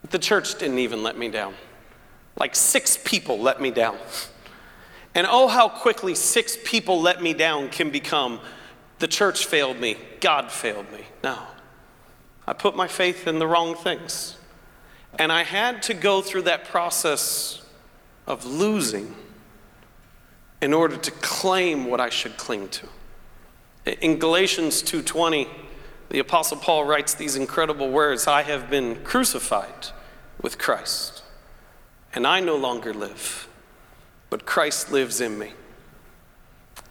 The 0.09 0.19
church 0.19 0.57
didn't 0.57 0.79
even 0.79 1.03
let 1.03 1.15
me 1.15 1.29
down. 1.29 1.53
Like 2.39 2.55
six 2.55 2.97
people 2.97 3.39
let 3.39 3.61
me 3.61 3.69
down. 3.69 3.97
And 5.13 5.27
oh, 5.29 5.47
how 5.47 5.69
quickly 5.69 6.15
six 6.15 6.57
people 6.63 7.01
let 7.01 7.21
me 7.21 7.33
down 7.33 7.69
can 7.69 7.91
become 7.91 8.39
the 9.01 9.07
church 9.07 9.45
failed 9.45 9.79
me, 9.79 9.97
God 10.21 10.51
failed 10.51 10.89
me. 10.91 11.01
No. 11.23 11.37
I 12.47 12.53
put 12.53 12.75
my 12.75 12.87
faith 12.87 13.27
in 13.27 13.39
the 13.39 13.47
wrong 13.47 13.75
things. 13.75 14.37
And 15.19 15.31
I 15.31 15.43
had 15.43 15.81
to 15.83 15.93
go 15.93 16.21
through 16.21 16.43
that 16.43 16.65
process 16.65 17.61
of 18.27 18.45
losing 18.45 19.13
in 20.61 20.73
order 20.73 20.95
to 20.95 21.11
claim 21.11 21.85
what 21.85 21.99
I 21.99 22.09
should 22.09 22.37
cling 22.37 22.69
to. 22.69 22.87
In 24.01 24.19
Galatians 24.19 24.83
2:20, 24.83 25.49
the 26.09 26.19
apostle 26.19 26.57
Paul 26.57 26.85
writes 26.85 27.13
these 27.13 27.35
incredible 27.35 27.89
words, 27.89 28.27
I 28.27 28.43
have 28.43 28.69
been 28.69 29.03
crucified 29.03 29.87
with 30.39 30.57
Christ, 30.59 31.23
and 32.13 32.27
I 32.27 32.39
no 32.39 32.55
longer 32.55 32.93
live, 32.93 33.47
but 34.29 34.45
Christ 34.45 34.91
lives 34.91 35.19
in 35.19 35.39
me. 35.39 35.53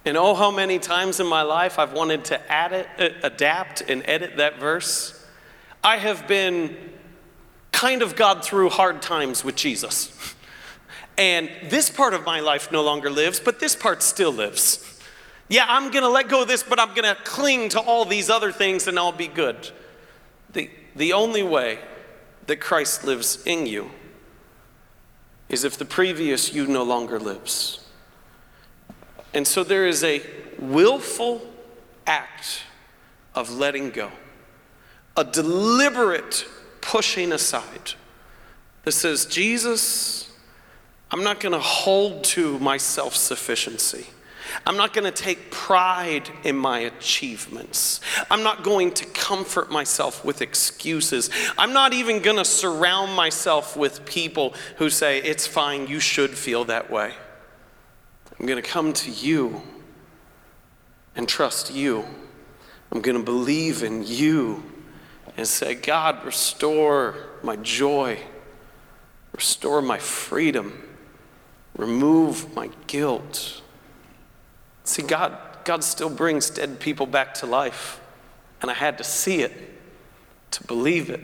And 0.05 0.17
oh, 0.17 0.35
how 0.35 0.51
many 0.51 0.79
times 0.79 1.21
in 1.21 1.27
my 1.27 1.43
life 1.43 1.79
I've 1.79 1.93
wanted 1.93 2.25
to 2.27 2.41
it, 2.73 2.89
uh, 2.99 3.27
adapt 3.27 3.83
and 3.83 4.03
edit 4.07 4.37
that 4.39 4.59
verse. 4.59 5.25
I 5.85 5.99
have 5.99 6.27
been 6.27 6.77
kind 7.73 8.03
of 8.03 8.17
gone 8.17 8.41
through 8.41 8.71
hard 8.71 9.03
times 9.03 9.45
with 9.45 9.57
Jesus. 9.57 10.35
And 11.19 11.51
this 11.65 11.91
part 11.91 12.15
of 12.15 12.25
my 12.25 12.41
life 12.41 12.73
no 12.73 12.83
longer 12.83 13.11
lives, 13.11 13.41
but 13.41 13.61
this 13.61 13.77
part 13.77 14.03
still 14.03 14.33
lives. 14.33 14.99
Yeah, 15.51 15.67
I'm 15.69 15.91
going 15.91 16.03
to 16.03 16.09
let 16.09 16.29
go 16.29 16.43
of 16.43 16.49
this, 16.49 16.63
but 16.63 16.81
I'm 16.81 16.95
going 16.95 17.15
to 17.15 17.21
cling 17.25 17.69
to 17.71 17.81
all 17.81 18.07
these 18.07 18.31
other 18.31 18.51
things 18.53 18.87
and 18.87 18.99
I'll 18.99 19.13
be 19.13 19.27
good. 19.27 19.71
The, 20.55 20.71
the 20.97 21.13
only 21.13 21.43
way 21.43 21.79
that 22.47 22.59
Christ 22.59 23.05
lives 23.05 23.43
in 23.45 23.67
you 23.67 23.91
is 25.51 25.65
if 25.65 25.77
the 25.77 25.85
previous 25.85 26.55
you 26.55 26.67
no 26.67 26.85
longer 26.85 27.19
lives. 27.19 27.85
And 29.33 29.47
so 29.47 29.65
there 29.65 29.87
is 29.87 30.03
a 30.03 30.23
willful 30.59 31.43
act 32.07 32.63
of 33.35 33.51
letting 33.51 33.91
go, 33.91 34.11
a 35.17 35.25
deliberate 35.25 36.47
pushing 36.81 37.33
aside 37.33 37.93
that 38.85 38.93
says, 38.93 39.27
Jesus, 39.27 40.33
I'm 41.11 41.23
not 41.23 41.41
going 41.41 41.53
to 41.53 41.61
hold 41.61 42.25
to 42.25 42.59
my 42.59 42.77
self 42.77 43.15
sufficiency. 43.15 44.07
I'm 44.67 44.77
not 44.77 44.93
going 44.93 45.05
to 45.05 45.13
take 45.13 45.51
pride 45.53 46.29
in 46.43 46.57
my 46.57 46.81
achievements. 46.81 48.01
I'm 48.31 48.43
not 48.43 48.65
going 48.65 48.93
to 48.95 49.07
comfort 49.07 49.71
myself 49.71 50.25
with 50.25 50.43
excuses. 50.43 51.31
I'm 51.57 51.73
not 51.73 51.93
even 51.93 52.21
going 52.21 52.37
to 52.37 52.45
surround 52.45 53.15
myself 53.15 53.77
with 53.77 54.05
people 54.05 54.55
who 54.79 54.91
say, 54.91 55.19
It's 55.23 55.47
fine, 55.47 55.87
you 55.87 56.01
should 56.01 56.31
feel 56.31 56.65
that 56.65 56.91
way. 56.91 57.15
I'm 58.41 58.47
going 58.47 58.63
to 58.63 58.67
come 58.67 58.95
to 58.95 59.11
you 59.11 59.61
and 61.15 61.29
trust 61.29 61.75
you. 61.75 62.07
I'm 62.91 63.03
going 63.03 63.19
to 63.19 63.23
believe 63.23 63.83
in 63.83 64.03
you 64.07 64.63
and 65.37 65.47
say, 65.47 65.75
God, 65.75 66.25
restore 66.25 67.17
my 67.43 67.57
joy, 67.57 68.19
restore 69.35 69.83
my 69.83 69.99
freedom, 69.99 70.83
remove 71.77 72.55
my 72.55 72.71
guilt. 72.87 73.61
See, 74.85 75.03
God, 75.03 75.37
God 75.65 75.85
still 75.85 76.09
brings 76.09 76.49
dead 76.49 76.81
people 76.81 77.05
back 77.05 77.35
to 77.35 77.47
life, 77.47 78.01
and 78.63 78.71
I 78.71 78.75
had 78.75 78.97
to 78.97 79.05
see 79.05 79.43
it 79.43 79.53
to 80.53 80.65
believe 80.65 81.11
it. 81.11 81.21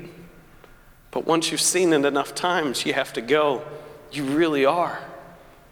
But 1.13 1.27
once 1.27 1.51
you've 1.51 1.63
seen 1.63 1.95
it 1.95 2.05
enough 2.05 2.35
times, 2.35 2.85
you 2.85 2.93
have 2.93 3.15
to 3.15 3.23
go, 3.23 3.65
you 4.13 4.25
really 4.25 4.67
are 4.67 5.01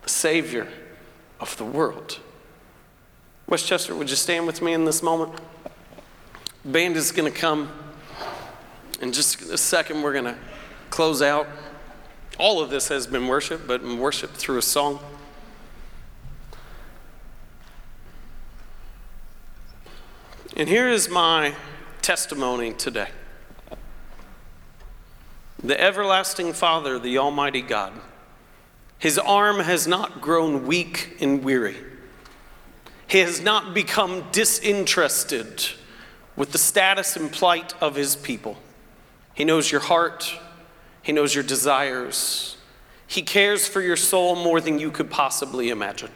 the 0.00 0.08
Savior 0.08 0.68
of 1.40 1.56
the 1.56 1.64
world. 1.64 2.18
Westchester, 3.46 3.94
would 3.94 4.08
you 4.08 4.16
stand 4.16 4.46
with 4.46 4.62
me 4.62 4.72
in 4.72 4.84
this 4.84 5.02
moment? 5.02 5.32
Band 6.64 6.96
is 6.96 7.12
going 7.12 7.30
to 7.30 7.38
come. 7.38 7.70
In 9.00 9.12
just 9.12 9.42
a 9.42 9.58
second, 9.58 10.02
we're 10.02 10.12
going 10.12 10.24
to 10.24 10.36
close 10.88 11.20
out. 11.20 11.46
All 12.38 12.62
of 12.62 12.70
this 12.70 12.88
has 12.88 13.06
been 13.06 13.28
worship, 13.28 13.66
but 13.66 13.84
worship 13.84 14.30
through 14.32 14.58
a 14.58 14.62
song. 14.62 14.98
And 20.56 20.68
here 20.68 20.88
is 20.88 21.08
my 21.08 21.54
testimony 22.00 22.72
today. 22.72 23.08
The 25.62 25.80
everlasting 25.80 26.52
Father, 26.52 26.98
the 26.98 27.18
Almighty 27.18 27.62
God, 27.62 27.92
his 29.04 29.18
arm 29.18 29.58
has 29.58 29.86
not 29.86 30.22
grown 30.22 30.66
weak 30.66 31.18
and 31.20 31.44
weary. 31.44 31.76
He 33.06 33.18
has 33.18 33.42
not 33.42 33.74
become 33.74 34.24
disinterested 34.32 35.62
with 36.36 36.52
the 36.52 36.56
status 36.56 37.14
and 37.14 37.30
plight 37.30 37.74
of 37.82 37.96
his 37.96 38.16
people. 38.16 38.56
He 39.34 39.44
knows 39.44 39.70
your 39.70 39.82
heart, 39.82 40.34
he 41.02 41.12
knows 41.12 41.34
your 41.34 41.44
desires. 41.44 42.56
He 43.06 43.20
cares 43.20 43.68
for 43.68 43.82
your 43.82 43.98
soul 43.98 44.36
more 44.36 44.58
than 44.58 44.78
you 44.78 44.90
could 44.90 45.10
possibly 45.10 45.68
imagine. 45.68 46.10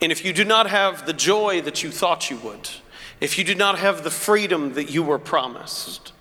And 0.00 0.10
if 0.10 0.24
you 0.24 0.32
do 0.32 0.46
not 0.46 0.66
have 0.70 1.04
the 1.04 1.12
joy 1.12 1.60
that 1.60 1.82
you 1.82 1.90
thought 1.90 2.30
you 2.30 2.38
would, 2.38 2.70
if 3.20 3.36
you 3.36 3.44
do 3.44 3.54
not 3.54 3.78
have 3.80 4.02
the 4.02 4.10
freedom 4.10 4.72
that 4.72 4.88
you 4.88 5.02
were 5.02 5.18
promised, 5.18 6.14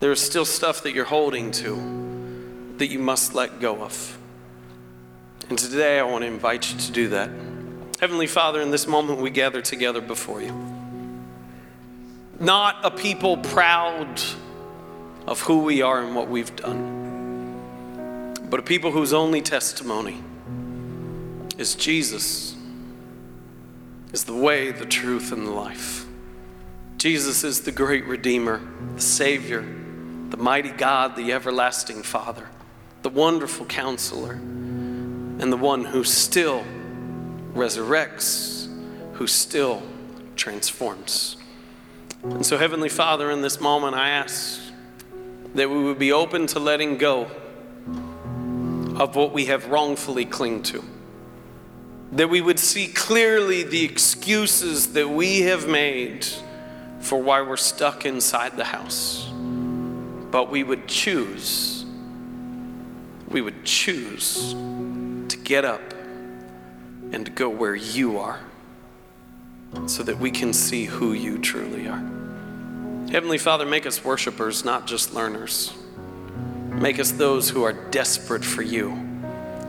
there 0.00 0.12
is 0.12 0.20
still 0.20 0.44
stuff 0.44 0.82
that 0.82 0.92
you're 0.92 1.06
holding 1.06 1.52
to 1.52 2.74
that 2.76 2.88
you 2.88 2.98
must 2.98 3.32
let 3.32 3.60
go 3.60 3.82
of. 3.82 4.18
And 5.50 5.58
today 5.58 5.98
I 5.98 6.04
want 6.04 6.22
to 6.22 6.28
invite 6.28 6.72
you 6.72 6.78
to 6.78 6.92
do 6.92 7.08
that. 7.08 7.28
Heavenly 7.98 8.28
Father, 8.28 8.60
in 8.60 8.70
this 8.70 8.86
moment 8.86 9.20
we 9.20 9.30
gather 9.30 9.60
together 9.60 10.00
before 10.00 10.40
you. 10.40 10.54
Not 12.38 12.76
a 12.84 12.90
people 12.90 13.36
proud 13.36 14.22
of 15.26 15.40
who 15.40 15.64
we 15.64 15.82
are 15.82 16.00
and 16.00 16.14
what 16.14 16.28
we've 16.28 16.54
done, 16.54 18.38
but 18.48 18.60
a 18.60 18.62
people 18.62 18.92
whose 18.92 19.12
only 19.12 19.42
testimony 19.42 20.22
is 21.58 21.74
Jesus, 21.74 22.56
is 24.12 24.24
the 24.24 24.34
way, 24.34 24.70
the 24.70 24.86
truth, 24.86 25.32
and 25.32 25.46
the 25.48 25.50
life. 25.50 26.06
Jesus 26.96 27.42
is 27.42 27.62
the 27.62 27.72
great 27.72 28.06
Redeemer, 28.06 28.62
the 28.94 29.02
Savior, 29.02 29.62
the 30.30 30.36
mighty 30.36 30.70
God, 30.70 31.16
the 31.16 31.32
everlasting 31.32 32.04
Father, 32.04 32.48
the 33.02 33.10
wonderful 33.10 33.66
Counselor, 33.66 34.38
and 35.40 35.50
the 35.50 35.56
one 35.56 35.86
who 35.86 36.04
still 36.04 36.64
resurrects, 37.54 38.68
who 39.14 39.26
still 39.26 39.82
transforms. 40.36 41.38
And 42.22 42.44
so, 42.44 42.58
Heavenly 42.58 42.90
Father, 42.90 43.30
in 43.30 43.40
this 43.40 43.58
moment, 43.58 43.96
I 43.96 44.10
ask 44.10 44.60
that 45.54 45.70
we 45.70 45.82
would 45.82 45.98
be 45.98 46.12
open 46.12 46.46
to 46.48 46.58
letting 46.60 46.98
go 46.98 47.30
of 48.96 49.16
what 49.16 49.32
we 49.32 49.46
have 49.46 49.66
wrongfully 49.68 50.26
clung 50.26 50.62
to. 50.64 50.84
That 52.12 52.28
we 52.28 52.42
would 52.42 52.58
see 52.58 52.88
clearly 52.88 53.62
the 53.62 53.82
excuses 53.82 54.92
that 54.92 55.08
we 55.08 55.40
have 55.42 55.66
made 55.66 56.26
for 57.00 57.18
why 57.22 57.40
we're 57.40 57.56
stuck 57.56 58.04
inside 58.04 58.58
the 58.58 58.64
house. 58.64 59.26
But 60.30 60.50
we 60.50 60.64
would 60.64 60.86
choose, 60.86 61.86
we 63.28 63.40
would 63.40 63.64
choose 63.64 64.54
to 65.30 65.36
get 65.38 65.64
up 65.64 65.80
and 67.12 67.34
go 67.34 67.48
where 67.48 67.74
you 67.74 68.18
are 68.18 68.40
so 69.86 70.02
that 70.02 70.18
we 70.18 70.30
can 70.30 70.52
see 70.52 70.84
who 70.84 71.12
you 71.12 71.38
truly 71.38 71.88
are. 71.88 72.02
Heavenly 73.10 73.38
Father, 73.38 73.66
make 73.66 73.86
us 73.86 74.04
worshipers, 74.04 74.64
not 74.64 74.86
just 74.86 75.14
learners. 75.14 75.72
Make 76.68 76.98
us 76.98 77.12
those 77.12 77.50
who 77.50 77.62
are 77.62 77.72
desperate 77.72 78.44
for 78.44 78.62
you 78.62 78.90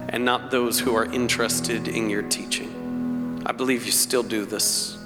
and 0.09 0.25
not 0.25 0.51
those 0.51 0.79
who 0.79 0.95
are 0.95 1.05
interested 1.05 1.87
in 1.87 2.09
your 2.09 2.21
teaching. 2.23 3.41
I 3.45 3.51
believe 3.51 3.85
you 3.85 3.91
still 3.91 4.23
do 4.23 4.45
this. 4.45 4.97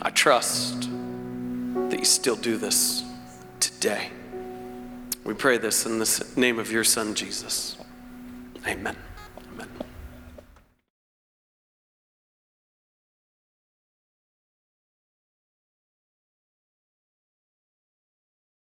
I 0.00 0.10
trust 0.10 0.88
that 1.90 1.98
you 1.98 2.04
still 2.04 2.36
do 2.36 2.56
this 2.56 3.04
today. 3.60 4.10
We 5.24 5.34
pray 5.34 5.58
this 5.58 5.86
in 5.86 5.98
the 5.98 6.32
name 6.36 6.58
of 6.58 6.72
your 6.72 6.84
Son, 6.84 7.14
Jesus. 7.14 7.76
Amen. 8.66 8.96